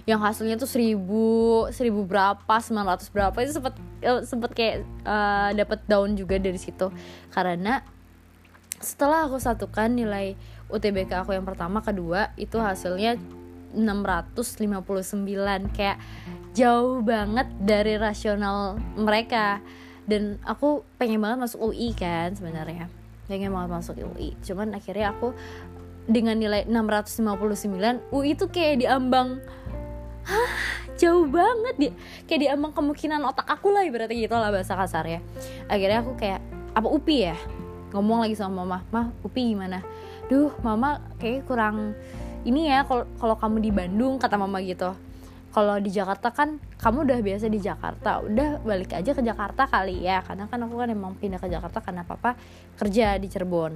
yang 0.09 0.21
hasilnya 0.21 0.57
tuh 0.57 0.69
seribu 0.69 1.25
seribu 1.69 2.05
berapa 2.05 2.55
sembilan 2.57 2.97
ratus 2.97 3.07
berapa. 3.13 3.37
Itu 3.41 3.61
sempat 3.61 3.73
sempat 4.25 4.51
kayak 4.53 4.85
uh, 5.05 5.49
dapat 5.53 5.79
down 5.85 6.17
juga 6.17 6.41
dari 6.41 6.57
situ. 6.57 6.89
Karena 7.29 7.81
setelah 8.81 9.29
aku 9.29 9.37
satukan 9.37 9.93
nilai 9.93 10.33
UTBK 10.71 11.21
aku 11.21 11.37
yang 11.37 11.45
pertama 11.45 11.85
kedua 11.85 12.33
itu 12.33 12.57
hasilnya 12.57 13.19
659 13.71 14.35
kayak 15.77 15.97
jauh 16.57 16.99
banget 17.05 17.47
dari 17.61 17.95
rasional 18.01 18.81
mereka. 18.97 19.61
Dan 20.01 20.41
aku 20.43 20.81
pengen 20.97 21.21
banget 21.21 21.45
masuk 21.45 21.71
UI 21.71 21.93
kan 21.93 22.33
sebenarnya. 22.33 22.89
Pengen 23.29 23.53
banget 23.53 23.69
masuk 23.69 23.95
UI 24.01 24.33
cuman 24.41 24.73
akhirnya 24.73 25.13
aku 25.13 25.37
dengan 26.09 26.35
nilai 26.35 26.65
659 26.65 28.09
UI 28.09 28.33
itu 28.33 28.45
kayak 28.49 28.81
diambang 28.81 29.37
hah? 30.27 30.51
Jauh 30.99 31.25
banget 31.25 31.75
dia. 31.77 31.93
Kayak 32.29 32.39
diambang 32.45 32.73
kemungkinan 32.77 33.25
otak 33.25 33.49
aku 33.49 33.73
lah 33.73 33.81
ibaratnya 33.81 34.17
gitu 34.17 34.35
lah 34.37 34.53
bahasa 34.53 34.77
kasar 34.77 35.05
ya 35.09 35.19
akhirnya 35.65 36.03
aku 36.03 36.13
kayak 36.19 36.41
apa 36.77 36.87
UPI 36.87 37.17
ya? 37.33 37.37
Ngomong 37.91 38.23
lagi 38.23 38.35
sama 38.39 38.63
mama 38.63 38.85
mah 38.93 39.07
UPI 39.25 39.55
gimana? 39.55 39.79
Duh 40.31 40.53
mama 40.63 41.03
kayak 41.19 41.47
kurang 41.47 41.95
ini 42.47 42.71
ya 42.71 42.87
kalau 42.89 43.35
kamu 43.37 43.61
di 43.61 43.71
Bandung 43.73 44.17
kata 44.17 44.39
mama 44.39 44.63
gitu. 44.63 44.95
Kalau 45.51 45.75
di 45.83 45.91
Jakarta 45.91 46.31
kan 46.31 46.63
kamu 46.79 47.03
udah 47.11 47.19
biasa 47.19 47.51
di 47.51 47.59
Jakarta 47.59 48.23
udah 48.23 48.63
balik 48.63 48.95
aja 48.95 49.11
ke 49.11 49.19
Jakarta 49.19 49.67
kali 49.67 50.07
ya. 50.07 50.23
Karena 50.23 50.47
kan 50.47 50.63
aku 50.63 50.79
kan 50.79 50.87
emang 50.87 51.19
pindah 51.19 51.43
ke 51.43 51.51
Jakarta 51.51 51.83
karena 51.83 52.07
papa 52.07 52.39
kerja 52.79 53.19
di 53.19 53.27
Cirebon. 53.27 53.75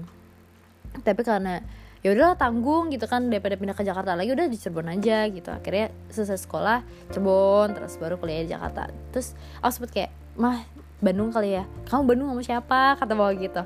Tapi 1.03 1.21
karena 1.27 1.59
ya 2.05 2.13
udah 2.13 2.37
tanggung 2.37 2.93
gitu 2.93 3.09
kan 3.09 3.33
daripada 3.33 3.57
pindah 3.57 3.73
ke 3.73 3.81
Jakarta 3.81 4.13
lagi 4.13 4.29
udah 4.29 4.45
di 4.45 4.61
Cirebon 4.61 4.93
aja 4.93 5.25
gitu. 5.25 5.49
Akhirnya 5.49 5.89
selesai 6.13 6.45
sekolah 6.45 6.85
Cirebon 7.09 7.73
terus 7.73 7.97
baru 7.97 8.21
kuliah 8.21 8.45
di 8.45 8.53
Jakarta. 8.53 8.93
Terus 9.09 9.33
aku 9.57 9.73
sempet 9.73 9.89
kayak 9.89 10.11
mah 10.37 10.61
Bandung 11.01 11.33
kali 11.33 11.57
ya. 11.57 11.65
Kamu 11.89 12.05
Bandung 12.05 12.29
sama 12.29 12.45
siapa? 12.45 12.81
kata 13.01 13.17
bawa 13.17 13.33
gitu. 13.33 13.65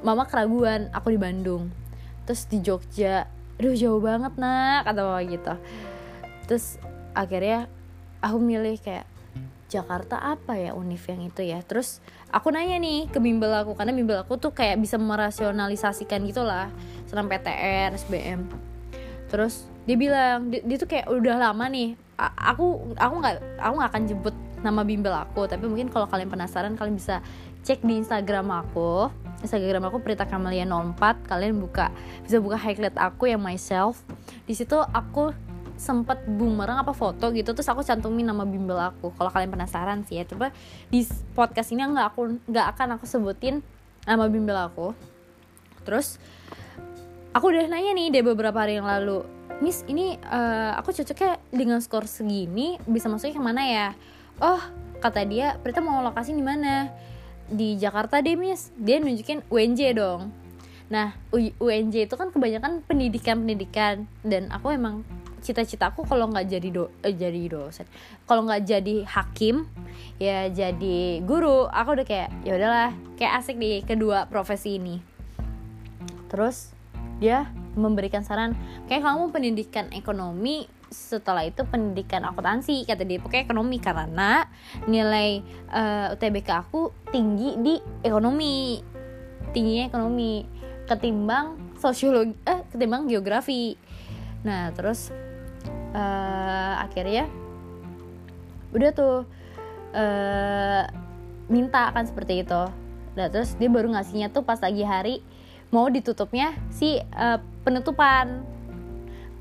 Mama 0.00 0.24
keraguan 0.24 0.88
aku 0.96 1.12
di 1.12 1.20
Bandung. 1.20 1.68
Terus 2.24 2.48
di 2.48 2.64
Jogja 2.64 3.28
aduh 3.60 3.76
jauh 3.76 4.00
banget 4.00 4.32
nak 4.40 4.88
kata 4.88 5.00
bawa 5.04 5.20
gitu. 5.28 5.54
Terus 6.48 6.80
akhirnya 7.12 7.68
aku 8.24 8.40
milih 8.40 8.80
kayak 8.80 9.04
Jakarta 9.66 10.22
apa 10.22 10.54
ya 10.54 10.72
univ 10.72 11.02
yang 11.10 11.26
itu 11.26 11.42
ya? 11.42 11.58
Terus 11.66 11.98
aku 12.30 12.50
nanya 12.50 12.78
nih 12.78 13.10
ke 13.10 13.18
bimbel 13.22 13.50
aku 13.50 13.74
karena 13.74 13.94
bimbel 13.94 14.18
aku 14.20 14.38
tuh 14.38 14.50
kayak 14.54 14.78
bisa 14.82 14.98
merasionalisasikan 14.98 16.22
gitu 16.26 16.42
lah 16.42 16.68
senam 17.06 17.30
PTN 17.30 17.94
SBM 17.94 18.40
terus 19.26 19.66
dia 19.86 19.98
bilang 19.98 20.50
dia, 20.50 20.62
dia 20.62 20.76
tuh 20.78 20.88
kayak 20.90 21.06
udah 21.10 21.36
lama 21.38 21.66
nih 21.70 21.94
aku 22.18 22.94
aku 22.98 23.14
nggak 23.22 23.34
aku 23.58 23.74
nggak 23.78 23.90
akan 23.90 24.02
jemput 24.06 24.36
nama 24.64 24.82
bimbel 24.82 25.14
aku 25.14 25.46
tapi 25.46 25.68
mungkin 25.68 25.92
kalau 25.92 26.10
kalian 26.10 26.30
penasaran 26.32 26.74
kalian 26.74 26.96
bisa 26.98 27.22
cek 27.66 27.82
di 27.82 27.98
Instagram 27.98 28.46
aku. 28.62 29.10
Instagram 29.42 29.90
aku 29.90 30.00
Prita 30.00 30.24
Kamalia 30.24 30.64
04 30.64 31.28
kalian 31.28 31.60
buka 31.60 31.92
bisa 32.24 32.38
buka 32.40 32.56
highlight 32.56 32.96
aku 32.96 33.28
yang 33.28 33.42
myself. 33.42 34.00
Di 34.48 34.54
situ 34.54 34.78
aku 34.80 35.34
sempet 35.76 36.24
bumerang 36.24 36.80
apa 36.80 36.96
foto 36.96 37.28
gitu 37.32 37.52
terus 37.52 37.68
aku 37.68 37.84
cantumin 37.84 38.26
nama 38.26 38.42
bimbel 38.48 38.76
aku. 38.80 39.12
Kalau 39.14 39.30
kalian 39.30 39.52
penasaran 39.52 40.02
sih 40.08 40.18
ya 40.20 40.24
coba 40.24 40.50
di 40.88 41.04
podcast 41.36 41.70
ini 41.72 41.84
nggak 41.84 42.06
aku 42.12 42.40
nggak 42.48 42.66
akan 42.76 42.88
aku 42.96 43.04
sebutin 43.04 43.60
nama 44.08 44.26
bimbel 44.26 44.56
aku. 44.56 44.96
Terus 45.84 46.18
aku 47.36 47.52
udah 47.52 47.68
nanya 47.68 47.92
nih 47.92 48.08
dari 48.08 48.24
beberapa 48.24 48.56
hari 48.56 48.80
yang 48.80 48.88
lalu 48.88 49.22
Miss 49.60 49.84
ini 49.88 50.20
uh, 50.20 50.76
aku 50.76 50.92
cocoknya 50.92 51.40
dengan 51.48 51.80
skor 51.80 52.04
segini 52.04 52.76
bisa 52.84 53.08
masuknya 53.08 53.36
ke 53.36 53.42
mana 53.44 53.62
ya? 53.64 53.88
Oh 54.40 54.60
kata 55.00 55.24
dia 55.24 55.56
Prita 55.60 55.80
mau 55.80 56.04
lokasi 56.04 56.36
di 56.36 56.44
mana? 56.44 56.92
Di 57.48 57.78
Jakarta 57.80 58.20
deh 58.20 58.36
Miss. 58.36 58.68
Dia 58.76 59.00
nunjukin 59.00 59.44
UNJ 59.48 59.96
dong. 59.96 60.28
Nah 60.92 61.16
UNJ 61.32 62.04
itu 62.04 62.14
kan 62.20 62.28
kebanyakan 62.28 62.84
pendidikan-pendidikan 62.84 64.04
dan 64.22 64.52
aku 64.52 64.76
emang 64.76 65.08
cita-citaku 65.46 66.02
kalau 66.02 66.26
nggak 66.26 66.50
jadi 66.50 66.68
do 66.74 66.90
eh, 67.06 67.14
jadi 67.14 67.46
dosen. 67.46 67.86
Kalau 68.26 68.42
nggak 68.42 68.66
jadi 68.66 69.06
hakim 69.06 69.70
ya 70.18 70.50
jadi 70.50 71.22
guru 71.22 71.70
aku 71.70 72.02
udah 72.02 72.06
kayak 72.06 72.34
ya 72.42 72.58
udahlah 72.58 72.90
kayak 73.14 73.38
asik 73.38 73.54
di 73.62 73.86
kedua 73.86 74.26
profesi 74.26 74.82
ini. 74.82 74.98
Terus 76.26 76.74
dia 77.22 77.46
memberikan 77.78 78.26
saran 78.26 78.58
kayak 78.90 79.06
kamu 79.06 79.30
pendidikan 79.30 79.86
ekonomi 79.94 80.66
setelah 80.90 81.42
itu 81.42 81.66
pendidikan 81.66 82.22
akuntansi 82.26 82.86
kata 82.86 83.02
dia. 83.06 83.18
Pokoknya 83.18 83.46
ekonomi 83.46 83.76
karena 83.78 84.46
nilai 84.86 85.42
uh, 85.70 86.10
eh, 86.10 86.14
UTBK 86.14 86.48
aku 86.50 86.90
tinggi 87.10 87.58
di 87.58 87.74
ekonomi. 88.02 88.82
Tingginya 89.50 89.88
ekonomi 89.88 90.44
ketimbang 90.86 91.74
sosiologi 91.76 92.34
eh 92.46 92.62
ketimbang 92.70 93.10
geografi. 93.10 93.74
Nah 94.46 94.70
terus 94.72 95.10
uh, 95.96 96.84
akhirnya 96.84 97.24
udah 98.76 98.90
tuh 98.92 99.24
uh, 99.96 100.84
minta 101.48 101.88
kan 101.96 102.04
seperti 102.04 102.44
itu. 102.44 102.62
Nah 103.16 103.26
terus 103.32 103.56
dia 103.56 103.72
baru 103.72 103.88
ngasihnya 103.96 104.28
tuh 104.28 104.44
pas 104.44 104.60
lagi 104.60 104.84
hari 104.84 105.24
mau 105.72 105.88
ditutupnya 105.88 106.52
si 106.68 107.00
uh, 107.16 107.40
penutupan. 107.64 108.44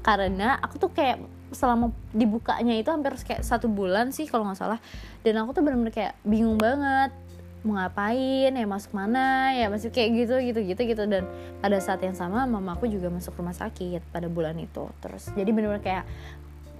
Karena 0.05 0.61
aku 0.61 0.77
tuh 0.77 0.93
kayak 0.93 1.17
selama 1.49 1.89
dibukanya 2.13 2.77
itu 2.77 2.89
hampir 2.93 3.17
kayak 3.25 3.41
satu 3.41 3.65
bulan 3.65 4.13
sih 4.13 4.29
kalau 4.29 4.45
nggak 4.45 4.59
salah. 4.59 4.79
Dan 5.25 5.41
aku 5.41 5.57
tuh 5.57 5.61
bener-bener 5.65 5.93
kayak 5.93 6.13
bingung 6.23 6.61
banget 6.61 7.11
mau 7.65 7.81
ngapain 7.81 8.53
ya 8.53 8.67
masuk 8.69 8.93
mana 8.93 9.49
ya 9.57 9.73
masih 9.73 9.89
kayak 9.89 10.09
gitu 10.13 10.37
gitu 10.37 10.59
gitu 10.61 10.81
gitu. 10.85 11.03
Dan 11.09 11.25
pada 11.57 11.81
saat 11.81 11.97
yang 12.05 12.13
sama 12.13 12.45
mama 12.45 12.77
aku 12.77 12.85
juga 12.85 13.09
masuk 13.09 13.33
rumah 13.41 13.57
sakit 13.57 14.05
pada 14.13 14.29
bulan 14.29 14.53
itu 14.61 14.85
terus. 15.01 15.33
Jadi 15.33 15.49
bener-bener 15.49 15.81
kayak 15.81 16.05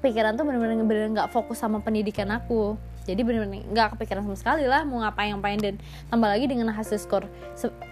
pikiran 0.05 0.37
tuh 0.37 0.45
bener-bener 0.45 0.77
bener 0.85 1.09
nggak 1.09 1.33
fokus 1.33 1.57
sama 1.57 1.81
pendidikan 1.81 2.29
aku. 2.29 2.77
Jadi 3.05 3.21
bener-bener 3.25 3.65
nggak 3.69 3.97
kepikiran 3.97 4.25
sama 4.25 4.37
sekali 4.37 4.65
lah 4.69 4.85
mau 4.85 5.01
ngapain-ngapain 5.01 5.61
dan 5.61 5.75
tambah 6.09 6.29
lagi 6.29 6.45
dengan 6.49 6.73
hasil 6.73 6.97
skor 7.01 7.25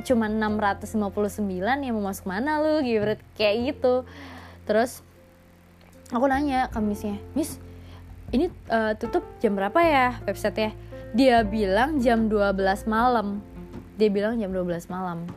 cuma 0.06 0.26
659 0.26 0.90
ya 1.62 1.92
mau 1.94 2.04
masuk 2.06 2.26
mana 2.30 2.62
lu 2.62 2.86
gitu 2.86 3.18
kayak 3.38 3.74
gitu. 3.74 4.06
Terus 4.70 5.02
aku 6.14 6.26
nanya 6.30 6.70
ke 6.70 6.78
missnya 6.82 7.18
miss 7.34 7.58
ini 8.34 8.50
uh, 8.70 8.98
tutup 8.98 9.22
jam 9.38 9.54
berapa 9.54 9.78
ya 9.82 10.18
website 10.26 10.58
ya 10.58 10.72
dia 11.14 11.46
bilang 11.46 12.02
jam 12.02 12.26
12 12.26 12.58
malam. 12.90 13.42
Dia 13.94 14.10
bilang 14.10 14.42
jam 14.42 14.50
12 14.50 14.90
malam 14.90 15.30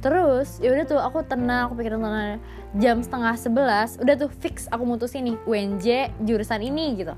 terus 0.00 0.56
ya 0.64 0.72
udah 0.72 0.84
tuh 0.88 1.00
aku 1.00 1.24
tenang 1.24 1.68
aku 1.68 1.80
pikiran 1.80 2.00
tenang. 2.00 2.40
Jam 2.76 3.04
setengah 3.04 3.34
sebelas 3.36 4.00
udah 4.00 4.14
tuh 4.16 4.30
fix 4.32 4.66
aku 4.72 4.82
mutusin 4.88 5.28
nih 5.28 5.36
UNJ 5.44 5.86
jurusan 6.24 6.60
ini 6.64 6.96
gitu. 6.98 7.14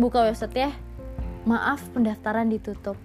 Buka 0.00 0.24
website 0.24 0.56
ya 0.56 0.70
maaf 1.44 1.84
pendaftaran 1.92 2.48
ditutup. 2.48 2.96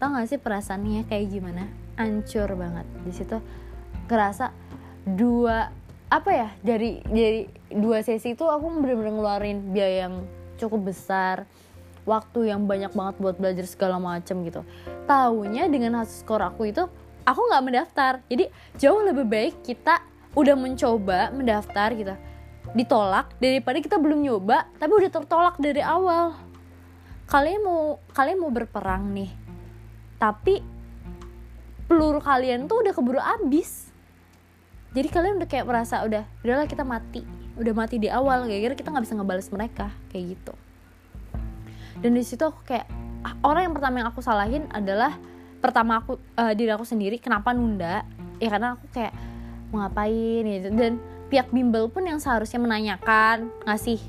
Tau 0.00 0.08
gak 0.18 0.28
sih 0.28 0.40
perasaannya 0.40 1.06
kayak 1.06 1.26
gimana? 1.30 1.70
Ancur 1.94 2.48
banget. 2.58 2.86
Di 3.06 3.12
situ 3.14 3.38
kerasa 4.10 4.50
dua 5.06 5.70
apa 6.12 6.30
ya 6.30 6.48
dari 6.60 7.00
dari 7.08 7.48
dua 7.72 8.04
sesi 8.04 8.36
itu 8.36 8.44
aku 8.44 8.68
bener-bener 8.84 9.16
ngeluarin 9.16 9.58
biaya 9.72 10.08
yang 10.08 10.28
cukup 10.60 10.92
besar 10.92 11.48
waktu 12.04 12.50
yang 12.50 12.66
banyak 12.66 12.92
banget 12.92 13.14
buat 13.22 13.36
belajar 13.38 13.64
segala 13.64 13.96
macem 13.96 14.42
gitu. 14.44 14.66
Tahunya 15.06 15.70
dengan 15.70 16.02
hasil 16.02 16.26
skor 16.26 16.42
aku 16.42 16.68
itu 16.68 16.84
aku 17.26 17.40
nggak 17.50 17.64
mendaftar. 17.64 18.12
Jadi 18.26 18.44
jauh 18.78 19.02
lebih 19.02 19.26
baik 19.26 19.54
kita 19.62 20.02
udah 20.32 20.56
mencoba 20.56 21.30
mendaftar 21.30 21.88
gitu. 21.94 22.14
Ditolak 22.72 23.36
daripada 23.42 23.78
kita 23.82 23.96
belum 24.00 24.22
nyoba 24.24 24.70
tapi 24.78 24.92
udah 24.94 25.10
tertolak 25.10 25.56
dari 25.58 25.82
awal. 25.82 26.34
Kalian 27.26 27.60
mau 27.64 27.98
kalian 28.12 28.38
mau 28.38 28.52
berperang 28.52 29.12
nih 29.12 29.32
tapi 30.22 30.62
peluru 31.90 32.22
kalian 32.22 32.70
tuh 32.70 32.78
udah 32.78 32.94
keburu 32.94 33.18
abis 33.18 33.92
jadi 34.92 35.08
kalian 35.08 35.40
udah 35.40 35.48
kayak 35.48 35.64
merasa 35.64 36.04
udah 36.04 36.24
udahlah 36.44 36.68
kita 36.68 36.84
mati. 36.84 37.24
Udah 37.56 37.72
mati 37.72 37.96
di 37.96 38.12
awal 38.12 38.44
kayak 38.44 38.76
kita 38.76 38.92
nggak 38.92 39.04
bisa 39.08 39.16
ngebales 39.16 39.48
mereka 39.48 39.88
kayak 40.12 40.36
gitu. 40.36 40.54
Dan 42.04 42.12
di 42.12 42.24
situ 42.24 42.44
aku 42.44 42.60
kayak 42.68 42.84
ah, 43.24 43.32
orang 43.40 43.72
yang 43.72 43.74
pertama 43.74 44.04
yang 44.04 44.08
aku 44.12 44.20
salahin 44.20 44.68
adalah 44.68 45.16
pertama 45.62 46.02
aku 46.02 46.18
uh, 46.34 46.52
diri 46.52 46.74
aku 46.74 46.82
sendiri 46.82 47.22
kenapa 47.22 47.54
nunda? 47.54 48.02
Ya 48.42 48.50
karena 48.50 48.74
aku 48.74 48.90
kayak 48.90 49.14
mau 49.70 49.86
ngapain? 49.86 50.42
Gitu. 50.42 50.68
Dan 50.74 50.98
pihak 51.30 51.48
bimbel 51.54 51.86
pun 51.88 52.04
yang 52.04 52.18
seharusnya 52.18 52.58
menanyakan 52.58 53.48
ngasih 53.64 54.02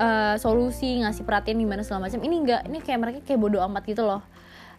uh, 0.00 0.34
solusi 0.40 1.04
ngasih 1.04 1.22
perhatian 1.22 1.60
gimana 1.60 1.86
segala 1.86 2.10
macam 2.10 2.18
ini 2.24 2.42
enggak 2.42 2.66
ini 2.66 2.82
kayak 2.82 2.98
mereka 2.98 3.18
kayak 3.22 3.38
bodoh 3.38 3.60
amat 3.68 3.84
gitu 3.84 4.02
loh. 4.02 4.24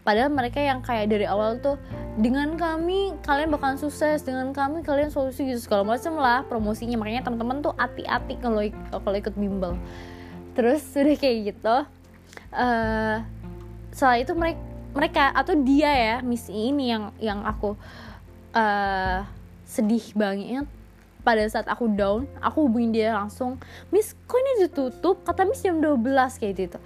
Padahal 0.03 0.27
mereka 0.27 0.59
yang 0.59 0.83
kayak 0.83 1.07
dari 1.07 1.23
awal 1.23 1.63
tuh 1.63 1.79
dengan 2.19 2.59
kami 2.59 3.15
kalian 3.23 3.47
bakalan 3.55 3.79
sukses 3.79 4.19
dengan 4.27 4.51
kami 4.51 4.83
kalian 4.83 5.07
solusi 5.07 5.47
gitu 5.47 5.63
segala 5.63 5.95
macam 5.95 6.19
lah 6.19 6.43
promosinya. 6.43 6.99
Makanya 6.99 7.23
teman-teman 7.23 7.63
tuh 7.63 7.71
hati-hati 7.79 8.35
kalau 8.43 8.59
kalau 8.91 9.15
ikut 9.15 9.31
bimbel. 9.39 9.79
Terus 10.59 10.83
sudah 10.91 11.15
kayak 11.15 11.55
gitu 11.55 11.87
uh, 12.51 13.15
setelah 13.93 14.17
itu 14.19 14.33
mereka 14.35 14.72
mereka 14.93 15.33
atau 15.33 15.57
dia 15.57 15.89
ya 15.89 16.15
misi 16.21 16.53
ini 16.53 16.93
yang 16.93 17.09
yang 17.17 17.41
aku 17.43 17.73
uh, 18.53 19.25
sedih 19.65 20.05
banget. 20.13 20.69
Pada 21.23 21.39
saat 21.47 21.71
aku 21.71 21.87
down 21.87 22.27
aku 22.43 22.67
hubungin 22.67 22.91
dia 22.91 23.15
langsung 23.15 23.55
miss 23.89 24.13
kok 24.27 24.37
ini 24.37 24.67
ditutup? 24.67 25.23
Kata 25.25 25.47
miss 25.49 25.65
jam 25.65 25.81
12 25.81 25.97
kayak 26.39 26.53
gitu. 26.55 26.79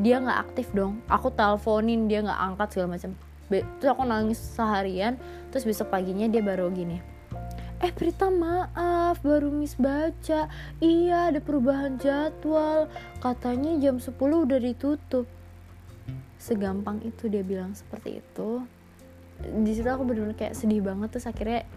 Dia 0.00 0.22
nggak 0.22 0.38
aktif 0.48 0.72
dong. 0.72 1.04
Aku 1.10 1.28
teleponin 1.28 2.08
dia 2.08 2.24
nggak 2.24 2.40
angkat 2.54 2.68
segala 2.72 2.96
macam. 2.96 3.12
Terus 3.50 3.90
aku 3.90 4.04
nangis 4.06 4.38
seharian 4.38 5.18
terus 5.50 5.66
besok 5.66 5.90
paginya 5.90 6.30
dia 6.30 6.40
baru 6.40 6.70
gini. 6.70 7.02
Eh 7.82 7.90
Prita 7.90 8.30
maaf 8.30 9.20
baru 9.26 9.50
miss 9.50 9.74
baca. 9.74 10.46
Iya 10.78 11.34
ada 11.34 11.40
perubahan 11.42 11.98
jadwal. 11.98 12.86
Katanya 13.18 13.74
jam 13.82 13.98
10 13.98 14.16
udah 14.16 14.60
ditutup 14.62 15.26
segampang 16.40 17.04
itu 17.04 17.28
dia 17.28 17.44
bilang 17.44 17.76
seperti 17.76 18.24
itu. 18.24 18.64
Di 19.40 19.72
situ 19.76 19.88
aku 19.88 20.08
benar-benar 20.08 20.36
kayak 20.36 20.56
sedih 20.56 20.80
banget 20.80 21.12
terus 21.12 21.28
akhirnya 21.28 21.68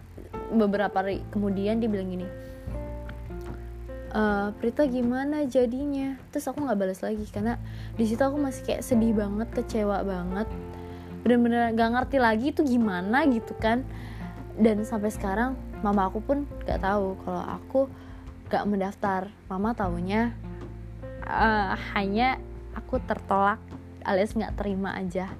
beberapa 0.55 1.03
hari 1.03 1.23
kemudian 1.31 1.79
dia 1.79 1.89
bilang 1.91 2.11
gini 2.11 2.27
uh, 4.13 4.53
Prita 4.61 4.85
gimana 4.85 5.43
jadinya? 5.49 6.15
Terus 6.29 6.45
aku 6.47 6.63
nggak 6.63 6.79
balas 6.79 7.01
lagi 7.01 7.25
karena 7.27 7.57
di 7.97 8.05
situ 8.05 8.21
aku 8.21 8.37
masih 8.37 8.61
kayak 8.63 8.85
sedih 8.85 9.11
banget 9.17 9.49
kecewa 9.51 10.05
banget. 10.05 10.47
Bener-bener 11.25 11.73
gak 11.73 11.91
ngerti 11.97 12.17
lagi 12.21 12.45
itu 12.53 12.61
gimana 12.63 13.25
gitu 13.27 13.57
kan. 13.57 13.83
Dan 14.53 14.85
sampai 14.85 15.09
sekarang 15.09 15.57
mama 15.81 16.07
aku 16.07 16.21
pun 16.21 16.45
gak 16.63 16.85
tahu 16.85 17.17
kalau 17.25 17.43
aku 17.43 17.81
gak 18.47 18.63
mendaftar. 18.69 19.27
Mama 19.49 19.73
taunya 19.73 20.31
uh, 21.25 21.73
hanya 21.97 22.37
aku 22.77 23.01
tertolak 23.03 23.59
alias 24.03 24.35
nggak 24.35 24.59
terima 24.59 24.93
aja. 24.95 25.31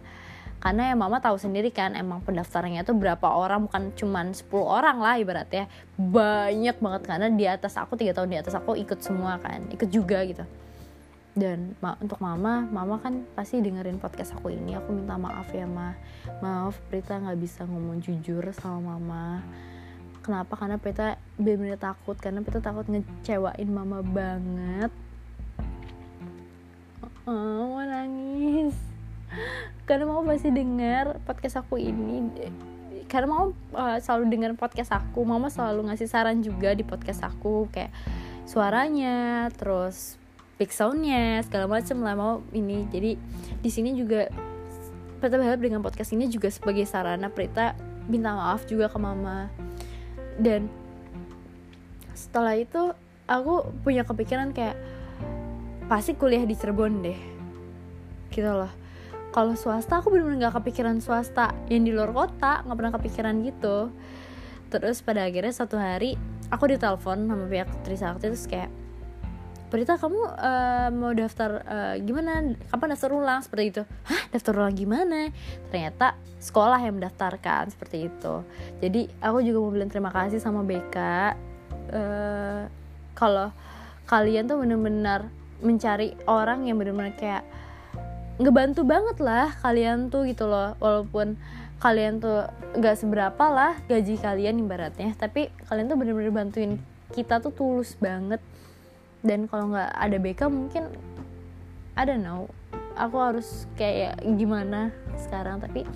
Karena 0.63 0.87
ya 0.87 0.95
mama 0.95 1.19
tahu 1.19 1.35
sendiri 1.35 1.75
kan 1.75 1.91
emang 1.91 2.23
pendaftarannya 2.23 2.87
itu 2.87 2.95
berapa 2.95 3.27
orang 3.27 3.67
bukan 3.67 3.91
cuman 3.99 4.31
10 4.31 4.47
orang 4.63 4.97
lah 5.03 5.19
ibaratnya. 5.19 5.67
Banyak 5.99 6.79
banget 6.79 7.01
karena 7.03 7.27
di 7.27 7.43
atas 7.43 7.75
aku 7.75 7.99
tiga 7.99 8.15
tahun 8.15 8.31
di 8.31 8.39
atas 8.39 8.55
aku 8.55 8.71
ikut 8.79 9.03
semua 9.03 9.43
kan 9.43 9.67
ikut 9.75 9.91
juga 9.91 10.23
gitu. 10.23 10.47
Dan 11.35 11.75
ma 11.83 11.99
untuk 11.99 12.15
mama 12.23 12.63
mama 12.63 12.95
kan 13.03 13.27
pasti 13.35 13.59
dengerin 13.59 13.99
podcast 13.99 14.39
aku 14.39 14.55
ini. 14.55 14.79
Aku 14.79 14.95
minta 14.95 15.19
maaf 15.19 15.51
ya 15.51 15.67
ma. 15.67 15.99
Maaf 16.39 16.79
Prita 16.87 17.19
nggak 17.19 17.39
bisa 17.43 17.67
ngomong 17.67 17.99
jujur 17.99 18.47
sama 18.55 18.95
mama. 18.95 19.43
Kenapa? 20.23 20.55
Karena 20.55 20.79
Prita 20.79 21.19
benar-benar 21.35 21.75
takut 21.75 22.15
karena 22.15 22.39
Prita 22.39 22.63
takut 22.63 22.87
ngecewain 22.87 23.67
mama 23.67 23.99
banget 23.99 24.95
oh, 27.27 27.77
mau 27.77 27.83
nangis. 27.83 28.75
Karena 29.83 30.07
mau 30.07 30.23
pasti 30.23 30.49
dengar 30.53 31.19
podcast 31.27 31.59
aku 31.59 31.79
ini. 31.79 32.29
Karena 33.07 33.27
mau 33.29 33.45
uh, 33.75 33.97
selalu 33.99 34.31
dengar 34.31 34.51
podcast 34.55 34.95
aku. 34.95 35.23
Mama 35.27 35.51
selalu 35.51 35.91
ngasih 35.91 36.07
saran 36.07 36.39
juga 36.39 36.71
di 36.71 36.87
podcast 36.87 37.23
aku. 37.25 37.67
Kayak 37.71 37.91
suaranya 38.47 39.47
terus 39.55 40.19
big 40.59 40.69
segala 40.71 41.65
macam 41.67 41.97
lah 42.03 42.15
mau 42.15 42.33
ini. 42.55 42.87
Jadi 42.87 43.11
di 43.59 43.69
sini 43.71 43.95
juga 43.97 44.29
Prita 45.23 45.39
berharap 45.39 45.63
dengan 45.63 45.79
podcast 45.79 46.11
ini 46.11 46.27
juga 46.27 46.51
sebagai 46.51 46.83
sarana 46.83 47.31
Prita 47.31 47.79
minta 48.11 48.35
maaf 48.35 48.67
juga 48.67 48.91
ke 48.91 48.99
mama. 48.99 49.47
Dan 50.35 50.67
setelah 52.11 52.59
itu 52.59 52.91
aku 53.27 53.71
punya 53.87 54.03
kepikiran 54.03 54.51
kayak 54.51 54.75
pasti 55.87 56.15
kuliah 56.15 56.43
di 56.45 56.55
Cirebon 56.55 56.93
deh. 57.03 57.19
Gitu 58.29 58.47
loh. 58.49 58.71
Kalau 59.33 59.57
swasta 59.57 59.97
aku 59.97 60.13
bener-bener 60.13 60.49
gak 60.49 60.61
kepikiran 60.61 61.01
swasta. 61.01 61.53
Yang 61.67 61.81
di 61.89 61.91
luar 61.93 62.11
kota 62.13 62.61
nggak 62.65 62.77
pernah 62.77 62.93
kepikiran 62.93 63.35
gitu. 63.45 63.89
Terus 64.69 65.01
pada 65.01 65.25
akhirnya 65.25 65.53
satu 65.53 65.77
hari 65.77 66.17
aku 66.49 66.69
ditelepon 66.69 67.29
sama 67.29 67.45
pihak 67.49 67.69
Trisakti 67.85 68.29
terus 68.29 68.45
kayak 68.45 68.69
Berita 69.73 69.97
kamu 69.97 70.21
uh, 70.37 70.93
mau 70.93 71.17
daftar 71.17 71.65
uh, 71.65 71.95
gimana? 71.97 72.53
Kapan 72.69 72.93
daftar 72.93 73.09
ulang? 73.09 73.41
Seperti 73.41 73.73
itu. 73.73 73.81
Hah? 74.05 74.21
Daftar 74.29 74.53
ulang 74.61 74.77
gimana? 74.77 75.33
Ternyata 75.73 76.13
sekolah 76.37 76.77
yang 76.77 77.01
mendaftarkan 77.01 77.73
seperti 77.73 78.05
itu. 78.05 78.45
Jadi 78.77 79.09
aku 79.17 79.41
juga 79.41 79.57
mau 79.65 79.73
bilang 79.73 79.89
terima 79.89 80.13
kasih 80.13 80.37
sama 80.37 80.61
BK 80.61 80.93
uh, 80.93 81.33
eh, 81.89 82.61
kalau 83.17 83.49
kalian 84.05 84.45
tuh 84.45 84.61
bener-bener 84.61 85.33
mencari 85.63 86.13
orang 86.27 86.67
yang 86.67 86.75
bener-bener 86.77 87.15
kayak 87.15 87.43
ngebantu 88.37 88.83
banget 88.83 89.17
lah 89.23 89.55
kalian 89.63 90.11
tuh 90.11 90.27
gitu 90.27 90.45
loh. 90.45 90.75
Walaupun 90.83 91.39
kalian 91.79 92.19
tuh 92.19 92.47
gak 92.79 92.99
seberapa 92.99 93.45
lah 93.51 93.79
gaji 93.91 94.15
kalian 94.15 94.63
ibaratnya 94.63 95.11
tapi 95.19 95.51
kalian 95.67 95.91
tuh 95.91 95.99
bener-bener 95.99 96.31
bantuin 96.31 96.79
kita 97.15 97.39
tuh 97.39 97.55
tulus 97.55 97.95
banget. 97.97 98.43
Dan 99.23 99.47
kalau 99.47 99.71
nggak 99.71 99.91
ada 99.95 100.17
BK 100.19 100.41
mungkin 100.51 100.83
I 101.95 102.03
don't 102.03 102.27
know 102.27 102.51
aku 102.99 103.17
harus 103.23 103.63
kayak 103.79 104.19
gimana 104.35 104.91
sekarang. 105.15 105.63
Tapi 105.63 105.87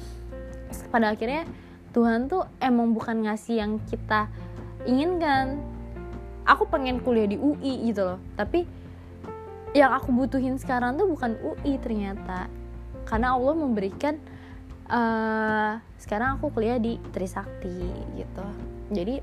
pada 0.87 1.11
akhirnya 1.11 1.43
Tuhan 1.91 2.31
tuh 2.31 2.47
emang 2.63 2.95
bukan 2.95 3.27
ngasih 3.27 3.59
yang 3.59 3.83
kita 3.91 4.31
inginkan. 4.87 5.59
Aku 6.47 6.63
pengen 6.71 7.03
kuliah 7.03 7.27
di 7.27 7.35
UI 7.35 7.91
gitu 7.91 8.07
loh 8.07 8.19
tapi 8.39 8.63
yang 9.77 9.93
aku 9.93 10.09
butuhin 10.09 10.57
sekarang 10.57 10.97
tuh 10.97 11.05
bukan 11.05 11.37
UI 11.37 11.77
ternyata. 11.77 12.49
Karena 13.05 13.37
Allah 13.37 13.53
memberikan 13.53 14.17
uh, 14.89 15.77
sekarang 16.01 16.41
aku 16.41 16.49
kuliah 16.49 16.81
di 16.81 16.97
Trisakti 17.13 17.85
gitu. 18.17 18.45
Jadi 18.89 19.21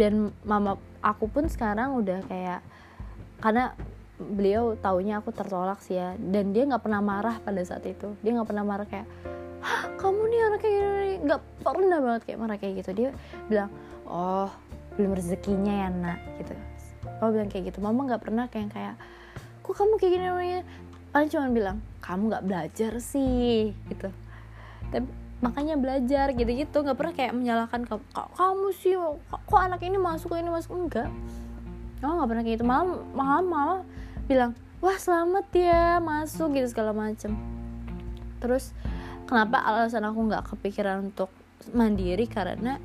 dan 0.00 0.32
mama 0.48 0.80
aku 1.04 1.28
pun 1.28 1.52
sekarang 1.52 2.00
udah 2.00 2.24
kayak 2.24 2.64
karena 3.44 3.76
beliau 4.16 4.72
taunya 4.80 5.20
aku 5.20 5.36
tertolak 5.36 5.84
sih 5.84 6.00
ya. 6.00 6.16
Dan 6.16 6.56
dia 6.56 6.64
nggak 6.64 6.82
pernah 6.82 7.04
marah 7.04 7.36
pada 7.44 7.60
saat 7.60 7.84
itu. 7.84 8.16
Dia 8.24 8.40
nggak 8.40 8.48
pernah 8.48 8.64
marah 8.64 8.88
kayak 8.88 9.08
Hah, 9.62 9.94
kamu 9.94 10.26
nih 10.26 10.40
anak 10.42 10.58
kayak 10.58 10.74
gini 10.74 11.12
nggak 11.22 11.40
pernah 11.62 11.98
banget 12.02 12.22
kayak 12.26 12.38
marah 12.40 12.58
kayak 12.58 12.74
gitu. 12.82 12.90
Dia 12.96 13.08
bilang 13.46 13.70
oh 14.08 14.50
belum 14.96 15.14
rezekinya 15.14 15.86
ya 15.86 15.88
nak 15.88 16.18
gitu 16.40 16.52
mama 17.02 17.28
bilang 17.34 17.48
kayak 17.50 17.64
gitu. 17.72 17.78
Mama 17.82 18.00
nggak 18.08 18.22
pernah 18.22 18.44
kayak 18.46 18.70
kayak 18.74 18.94
kok 19.62 19.74
kamu 19.74 19.94
kayak 19.98 20.12
gini 20.12 20.24
namanya? 20.26 20.60
Paling 21.12 21.28
cuma 21.28 21.46
bilang 21.52 21.76
kamu 22.02 22.22
nggak 22.32 22.44
belajar 22.46 22.92
sih 23.02 23.74
gitu. 23.90 24.08
Tapi 24.90 25.08
makanya 25.42 25.74
belajar 25.74 26.30
gitu-gitu. 26.34 26.76
Nggak 26.82 26.98
pernah 26.98 27.14
kayak 27.14 27.32
menyalahkan 27.34 27.82
kamu 27.86 28.02
kamu 28.14 28.68
sih? 28.74 28.94
Kok 29.28 29.60
anak 29.60 29.82
ini 29.82 29.98
masuk 29.98 30.34
ini 30.38 30.50
masuk? 30.50 30.72
Enggak 30.74 31.10
oh 32.02 32.12
nggak 32.18 32.28
pernah 32.28 32.42
kayak 32.42 32.56
gitu. 32.58 32.66
Malam 32.66 32.88
malam 33.14 33.44
malah 33.46 33.80
bilang 34.26 34.52
wah 34.82 34.98
selamat 34.98 35.46
ya 35.54 36.02
masuk 36.02 36.58
gitu 36.58 36.68
segala 36.74 36.90
macem. 36.90 37.38
Terus 38.42 38.74
kenapa 39.30 39.62
alasan 39.62 40.02
aku 40.02 40.18
nggak 40.26 40.44
kepikiran 40.54 41.10
untuk 41.14 41.30
mandiri? 41.70 42.26
Karena 42.26 42.82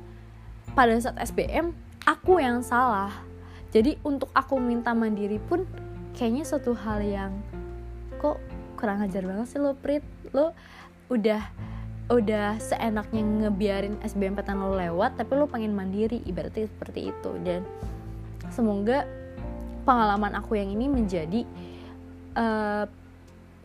pada 0.72 0.94
saat 1.02 1.18
SBM 1.18 1.74
aku 2.06 2.38
yang 2.38 2.62
salah 2.62 3.10
jadi 3.68 4.00
untuk 4.00 4.32
aku 4.32 4.56
minta 4.56 4.96
mandiri 4.96 5.36
pun 5.36 5.68
kayaknya 6.16 6.44
suatu 6.48 6.72
hal 6.72 7.04
yang 7.04 7.32
kok 8.16 8.40
kurang 8.80 9.04
ajar 9.04 9.22
banget 9.28 9.46
sih 9.52 9.60
lo 9.60 9.76
Prit. 9.76 10.00
Lo 10.32 10.56
udah 11.12 11.42
udah 12.08 12.56
seenaknya 12.56 13.20
ngebiarin 13.20 14.00
SBMPTN 14.00 14.56
lo 14.56 14.72
lewat 14.72 15.20
tapi 15.20 15.36
lo 15.36 15.44
pengen 15.44 15.76
mandiri. 15.76 16.24
Ibaratnya 16.24 16.64
seperti 16.64 17.12
itu. 17.12 17.30
Dan 17.44 17.68
semoga 18.48 19.04
pengalaman 19.84 20.32
aku 20.40 20.56
yang 20.56 20.72
ini 20.72 20.88
menjadi 20.88 21.44
uh, 22.40 22.88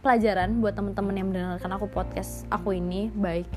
pelajaran 0.04 0.60
buat 0.60 0.76
teman-teman 0.76 1.16
yang 1.16 1.28
mendengarkan 1.32 1.72
aku 1.80 1.88
podcast 1.88 2.44
aku 2.52 2.76
ini. 2.76 3.08
Baik 3.16 3.48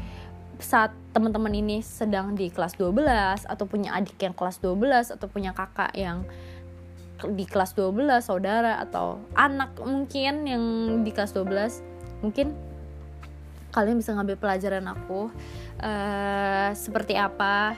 saat 0.57 0.93
teman-teman 1.13 1.53
ini 1.53 1.85
sedang 1.85 2.33
di 2.33 2.49
kelas 2.49 2.81
12 2.81 3.45
atau 3.45 3.65
punya 3.69 3.93
adik 3.93 4.17
yang 4.21 4.33
kelas 4.33 4.61
12 4.65 5.17
atau 5.17 5.27
punya 5.29 5.53
kakak 5.53 5.93
yang 5.93 6.25
di 7.17 7.45
kelas 7.49 7.73
12 7.77 8.21
saudara 8.21 8.81
atau 8.81 9.21
anak 9.33 9.77
mungkin 9.81 10.45
yang 10.45 10.65
di 11.01 11.11
kelas 11.13 11.33
12 11.33 12.25
mungkin 12.25 12.53
kalian 13.73 14.01
bisa 14.01 14.17
ngambil 14.17 14.41
pelajaran 14.41 14.89
aku 14.89 15.29
uh, 15.85 16.71
seperti 16.73 17.17
apa. 17.21 17.77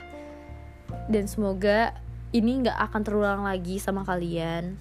Dan 1.11 1.27
semoga 1.27 1.91
ini 2.31 2.63
nggak 2.63 2.79
akan 2.89 3.01
terulang 3.03 3.43
lagi 3.43 3.83
sama 3.83 4.07
kalian. 4.07 4.79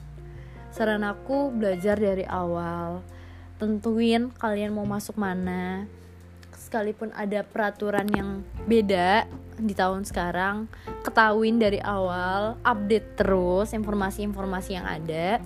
Saran 0.70 1.02
aku 1.02 1.50
belajar 1.50 1.98
dari 1.98 2.22
awal. 2.22 3.02
Tentuin 3.58 4.30
kalian 4.30 4.70
mau 4.70 4.86
masuk 4.86 5.18
mana 5.18 5.90
sekalipun 6.68 7.08
ada 7.16 7.40
peraturan 7.40 8.04
yang 8.12 8.44
beda 8.68 9.24
di 9.56 9.72
tahun 9.72 10.04
sekarang 10.04 10.68
ketahuin 11.02 11.56
dari 11.56 11.80
awal 11.80 12.60
update 12.60 13.16
terus 13.16 13.72
informasi-informasi 13.72 14.76
yang 14.76 14.84
ada. 14.84 15.40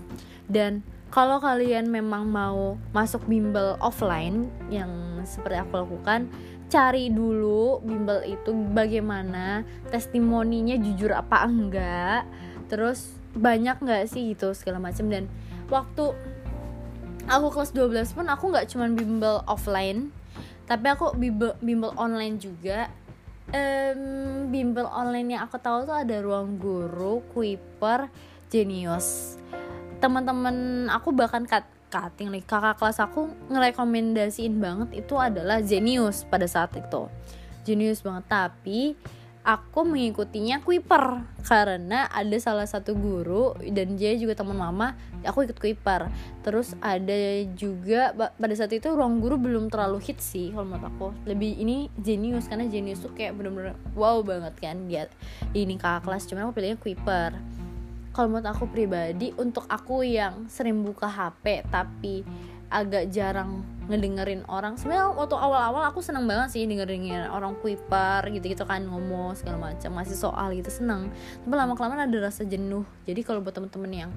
Dan 0.50 0.82
kalau 1.14 1.38
kalian 1.38 1.87
memang 1.87 2.26
mau 2.26 2.74
masuk 2.90 3.22
bimbel 3.30 3.78
offline 3.78 4.50
yang 4.66 5.22
seperti 5.22 5.62
aku 5.62 5.87
lakukan 5.87 6.26
cari 6.72 7.12
dulu 7.12 7.85
bimbel 7.85 8.24
itu 8.24 8.50
bagaimana 8.72 9.61
testimoninya 9.92 10.72
jujur 10.80 11.12
apa 11.12 11.44
enggak 11.44 12.24
terus 12.72 13.12
banyak 13.37 13.76
nggak 13.76 14.08
sih 14.08 14.32
gitu 14.32 14.56
segala 14.56 14.80
macam 14.80 15.12
dan 15.12 15.28
waktu 15.68 16.16
aku 17.28 17.46
kelas 17.52 17.76
12 17.76 18.16
pun 18.16 18.26
aku 18.32 18.44
nggak 18.48 18.72
cuman 18.72 18.96
bimbel 18.96 19.44
offline 19.44 20.08
tapi 20.72 20.88
aku 20.88 21.12
bimbel, 21.20 21.52
bimbel 21.61 21.92
online 22.00 22.40
juga. 22.40 22.88
Um, 23.52 24.48
bimbel 24.48 24.88
online 24.88 25.37
yang 25.37 25.44
aku 25.44 25.61
tahu 25.61 25.85
tuh 25.85 25.92
ada 25.92 26.16
ruang 26.24 26.56
guru 26.56 27.20
Kuiper 27.37 28.08
Genius. 28.48 29.37
Teman-teman 30.00 30.88
aku 30.88 31.12
bahkan 31.12 31.44
cut 31.44 31.68
cutting 31.92 32.32
nih 32.32 32.40
kakak 32.48 32.80
kelas 32.80 33.04
aku 33.04 33.28
ngerekomendasiin 33.52 34.56
banget 34.56 35.04
itu 35.04 35.12
adalah 35.20 35.61
Genius 35.61 36.24
pada 36.24 36.48
saat 36.48 36.72
itu. 36.72 37.12
Genius 37.68 38.00
banget. 38.00 38.24
Tapi 38.32 38.96
aku 39.42 39.83
mengikutinya 39.83 40.62
Kuiper. 40.62 41.26
Karena 41.42 42.07
ada 42.09 42.37
salah 42.38 42.66
satu 42.66 42.94
guru 42.94 43.59
dan 43.59 43.98
dia 43.98 44.14
juga 44.14 44.38
teman 44.38 44.55
mama 44.55 44.94
aku 45.26 45.46
ikut 45.46 45.59
Kuiper. 45.59 46.09
Terus 46.46 46.78
ada 46.78 47.18
juga 47.59 48.14
pada 48.14 48.55
saat 48.55 48.70
itu 48.70 48.87
ruang 48.94 49.18
guru 49.18 49.38
belum 49.38 49.68
terlalu 49.68 49.98
hit 50.02 50.22
sih 50.22 50.55
kalau 50.55 50.66
menurut 50.70 50.87
aku. 50.87 51.09
Lebih 51.26 51.59
ini 51.59 51.90
Genius 51.98 52.46
karena 52.46 52.70
Genius 52.70 53.02
tuh 53.02 53.12
kayak 53.12 53.35
bener-bener 53.35 53.74
wow 53.98 54.22
banget 54.22 54.55
kan 54.62 54.87
dia 54.87 55.11
ini 55.52 55.74
kakak 55.74 56.07
kelas. 56.07 56.24
Cuman 56.31 56.48
aku 56.48 56.62
pilihnya 56.62 56.78
Kuiper. 56.78 57.35
Kalau 58.12 58.28
menurut 58.28 58.48
aku 58.48 58.68
pribadi 58.68 59.33
untuk 59.40 59.64
aku 59.66 60.05
yang 60.05 60.46
sering 60.46 60.85
buka 60.85 61.09
HP 61.09 61.64
tapi 61.72 62.22
agak 62.72 63.12
jarang 63.12 63.64
ngedengerin 63.92 64.48
orang. 64.48 64.81
Sebenarnya 64.81 65.12
waktu 65.12 65.37
awal-awal 65.37 65.85
aku 65.92 66.00
seneng 66.00 66.24
banget 66.24 66.57
sih 66.57 66.64
dengerin 66.64 67.28
orang 67.28 67.61
kuiper 67.61 68.24
gitu-gitu 68.33 68.64
kan 68.64 68.88
ngomong 68.88 69.37
segala 69.37 69.70
macam 69.70 69.92
masih 69.92 70.16
soal 70.16 70.57
gitu 70.57 70.72
seneng. 70.72 71.12
Tapi 71.44 71.52
lama 71.52 71.76
kelamaan 71.76 72.09
ada 72.09 72.18
rasa 72.33 72.48
jenuh. 72.48 72.88
Jadi 73.05 73.20
kalau 73.20 73.44
buat 73.44 73.52
temen-temen 73.52 73.92
yang 73.92 74.12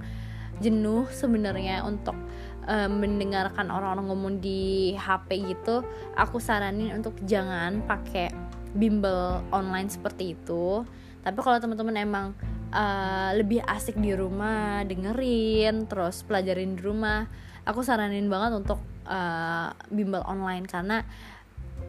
jenuh 0.64 1.04
sebenarnya 1.12 1.84
untuk 1.84 2.16
um, 2.64 2.92
mendengarkan 3.04 3.68
orang-orang 3.68 4.08
ngomong 4.08 4.34
di 4.40 4.96
HP 4.96 5.52
gitu 5.52 5.84
aku 6.16 6.40
saranin 6.40 6.96
untuk 6.96 7.12
jangan 7.28 7.84
pakai 7.84 8.32
bimbel 8.72 9.44
online 9.52 9.92
seperti 9.92 10.36
itu. 10.36 10.88
Tapi 11.26 11.40
kalau 11.42 11.60
teman-teman 11.60 11.96
emang 12.00 12.28
uh, 12.72 13.32
lebih 13.36 13.60
asik 13.68 14.00
di 14.00 14.16
rumah 14.16 14.84
dengerin 14.88 15.90
terus 15.90 16.24
pelajarin 16.24 16.78
di 16.78 16.82
rumah 16.84 17.28
aku 17.66 17.82
saranin 17.82 18.30
banget 18.30 18.62
untuk 18.62 18.80
uh, 19.06 19.72
bimbel 19.90 20.22
online 20.26 20.66
karena 20.68 21.06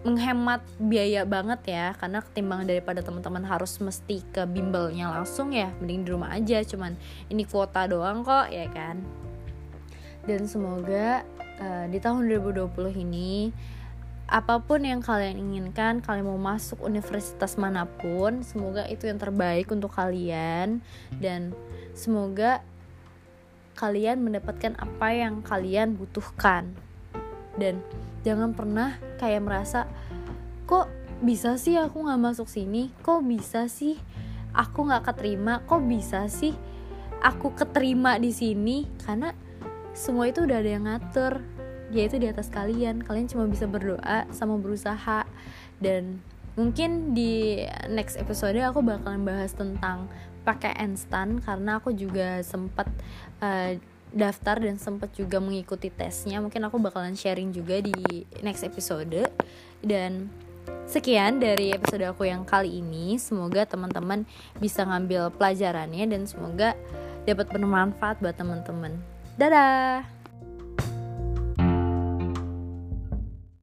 menghemat 0.06 0.62
biaya 0.78 1.26
banget 1.26 1.60
ya. 1.66 1.86
Karena 1.98 2.22
ketimbang 2.22 2.68
daripada 2.68 3.02
teman-teman 3.02 3.42
harus 3.42 3.78
mesti 3.82 4.22
ke 4.30 4.46
bimbelnya 4.46 5.10
langsung 5.10 5.50
ya 5.50 5.74
mending 5.82 6.06
di 6.06 6.08
rumah 6.14 6.30
aja. 6.34 6.62
Cuman 6.62 6.94
ini 7.32 7.42
kuota 7.42 7.88
doang 7.90 8.22
kok 8.22 8.46
ya 8.52 8.70
kan? 8.70 9.02
Dan 10.26 10.46
semoga 10.46 11.26
uh, 11.58 11.86
di 11.90 11.98
tahun 11.98 12.26
2020 12.26 12.70
ini 13.06 13.50
apa 14.26 14.58
pun 14.58 14.82
yang 14.82 14.98
kalian 14.98 15.38
inginkan 15.38 16.02
kalian 16.02 16.26
mau 16.26 16.34
masuk 16.34 16.82
universitas 16.82 17.54
mana 17.54 17.86
pun 17.86 18.42
semoga 18.42 18.82
itu 18.90 19.06
yang 19.06 19.18
terbaik 19.18 19.70
untuk 19.70 19.94
kalian. 19.94 20.82
Dan 21.18 21.54
semoga 21.94 22.62
kalian 23.76 24.24
mendapatkan 24.24 24.74
apa 24.80 25.08
yang 25.12 25.44
kalian 25.44 25.94
butuhkan 25.94 26.85
dan 27.56 27.80
jangan 28.22 28.52
pernah 28.52 28.96
kayak 29.20 29.42
merasa 29.44 29.88
kok 30.66 30.90
bisa 31.20 31.56
sih 31.56 31.80
aku 31.80 32.04
nggak 32.04 32.20
masuk 32.20 32.48
sini? 32.48 32.92
Kok 33.00 33.24
bisa 33.24 33.70
sih 33.72 33.96
aku 34.52 34.88
nggak 34.88 35.12
keterima? 35.12 35.64
Kok 35.64 35.82
bisa 35.88 36.28
sih 36.28 36.52
aku 37.24 37.56
keterima 37.56 38.20
di 38.20 38.30
sini? 38.32 38.84
Karena 39.00 39.32
semua 39.96 40.28
itu 40.28 40.44
udah 40.44 40.60
ada 40.60 40.70
yang 40.70 40.84
ngatur. 40.84 41.40
Dia 41.88 42.04
itu 42.04 42.20
di 42.20 42.28
atas 42.28 42.52
kalian. 42.52 43.00
Kalian 43.00 43.30
cuma 43.32 43.48
bisa 43.48 43.64
berdoa 43.64 44.28
sama 44.34 44.60
berusaha. 44.60 45.24
Dan 45.80 46.20
mungkin 46.58 47.16
di 47.16 47.64
next 47.88 48.20
episode 48.20 48.60
aku 48.60 48.84
bakalan 48.84 49.24
bahas 49.24 49.56
tentang 49.56 50.08
pakai 50.44 50.78
instan 50.78 51.42
karena 51.42 51.82
aku 51.82 51.90
juga 51.90 52.38
sempat 52.46 52.86
uh, 53.42 53.74
daftar 54.16 54.56
dan 54.56 54.80
sempat 54.80 55.12
juga 55.12 55.36
mengikuti 55.36 55.92
tesnya 55.92 56.40
mungkin 56.40 56.64
aku 56.64 56.80
bakalan 56.80 57.12
sharing 57.12 57.52
juga 57.52 57.84
di 57.84 58.24
next 58.40 58.64
episode. 58.64 59.28
Dan 59.84 60.32
sekian 60.88 61.36
dari 61.36 61.76
episode 61.76 62.08
aku 62.08 62.24
yang 62.24 62.48
kali 62.48 62.80
ini. 62.80 63.20
Semoga 63.20 63.68
teman-teman 63.68 64.24
bisa 64.56 64.82
ngambil 64.88 65.30
pelajarannya 65.36 66.08
dan 66.08 66.24
semoga 66.24 66.72
dapat 67.28 67.46
bermanfaat 67.52 68.24
buat 68.24 68.34
teman-teman. 68.34 68.96
Dadah 69.36 70.15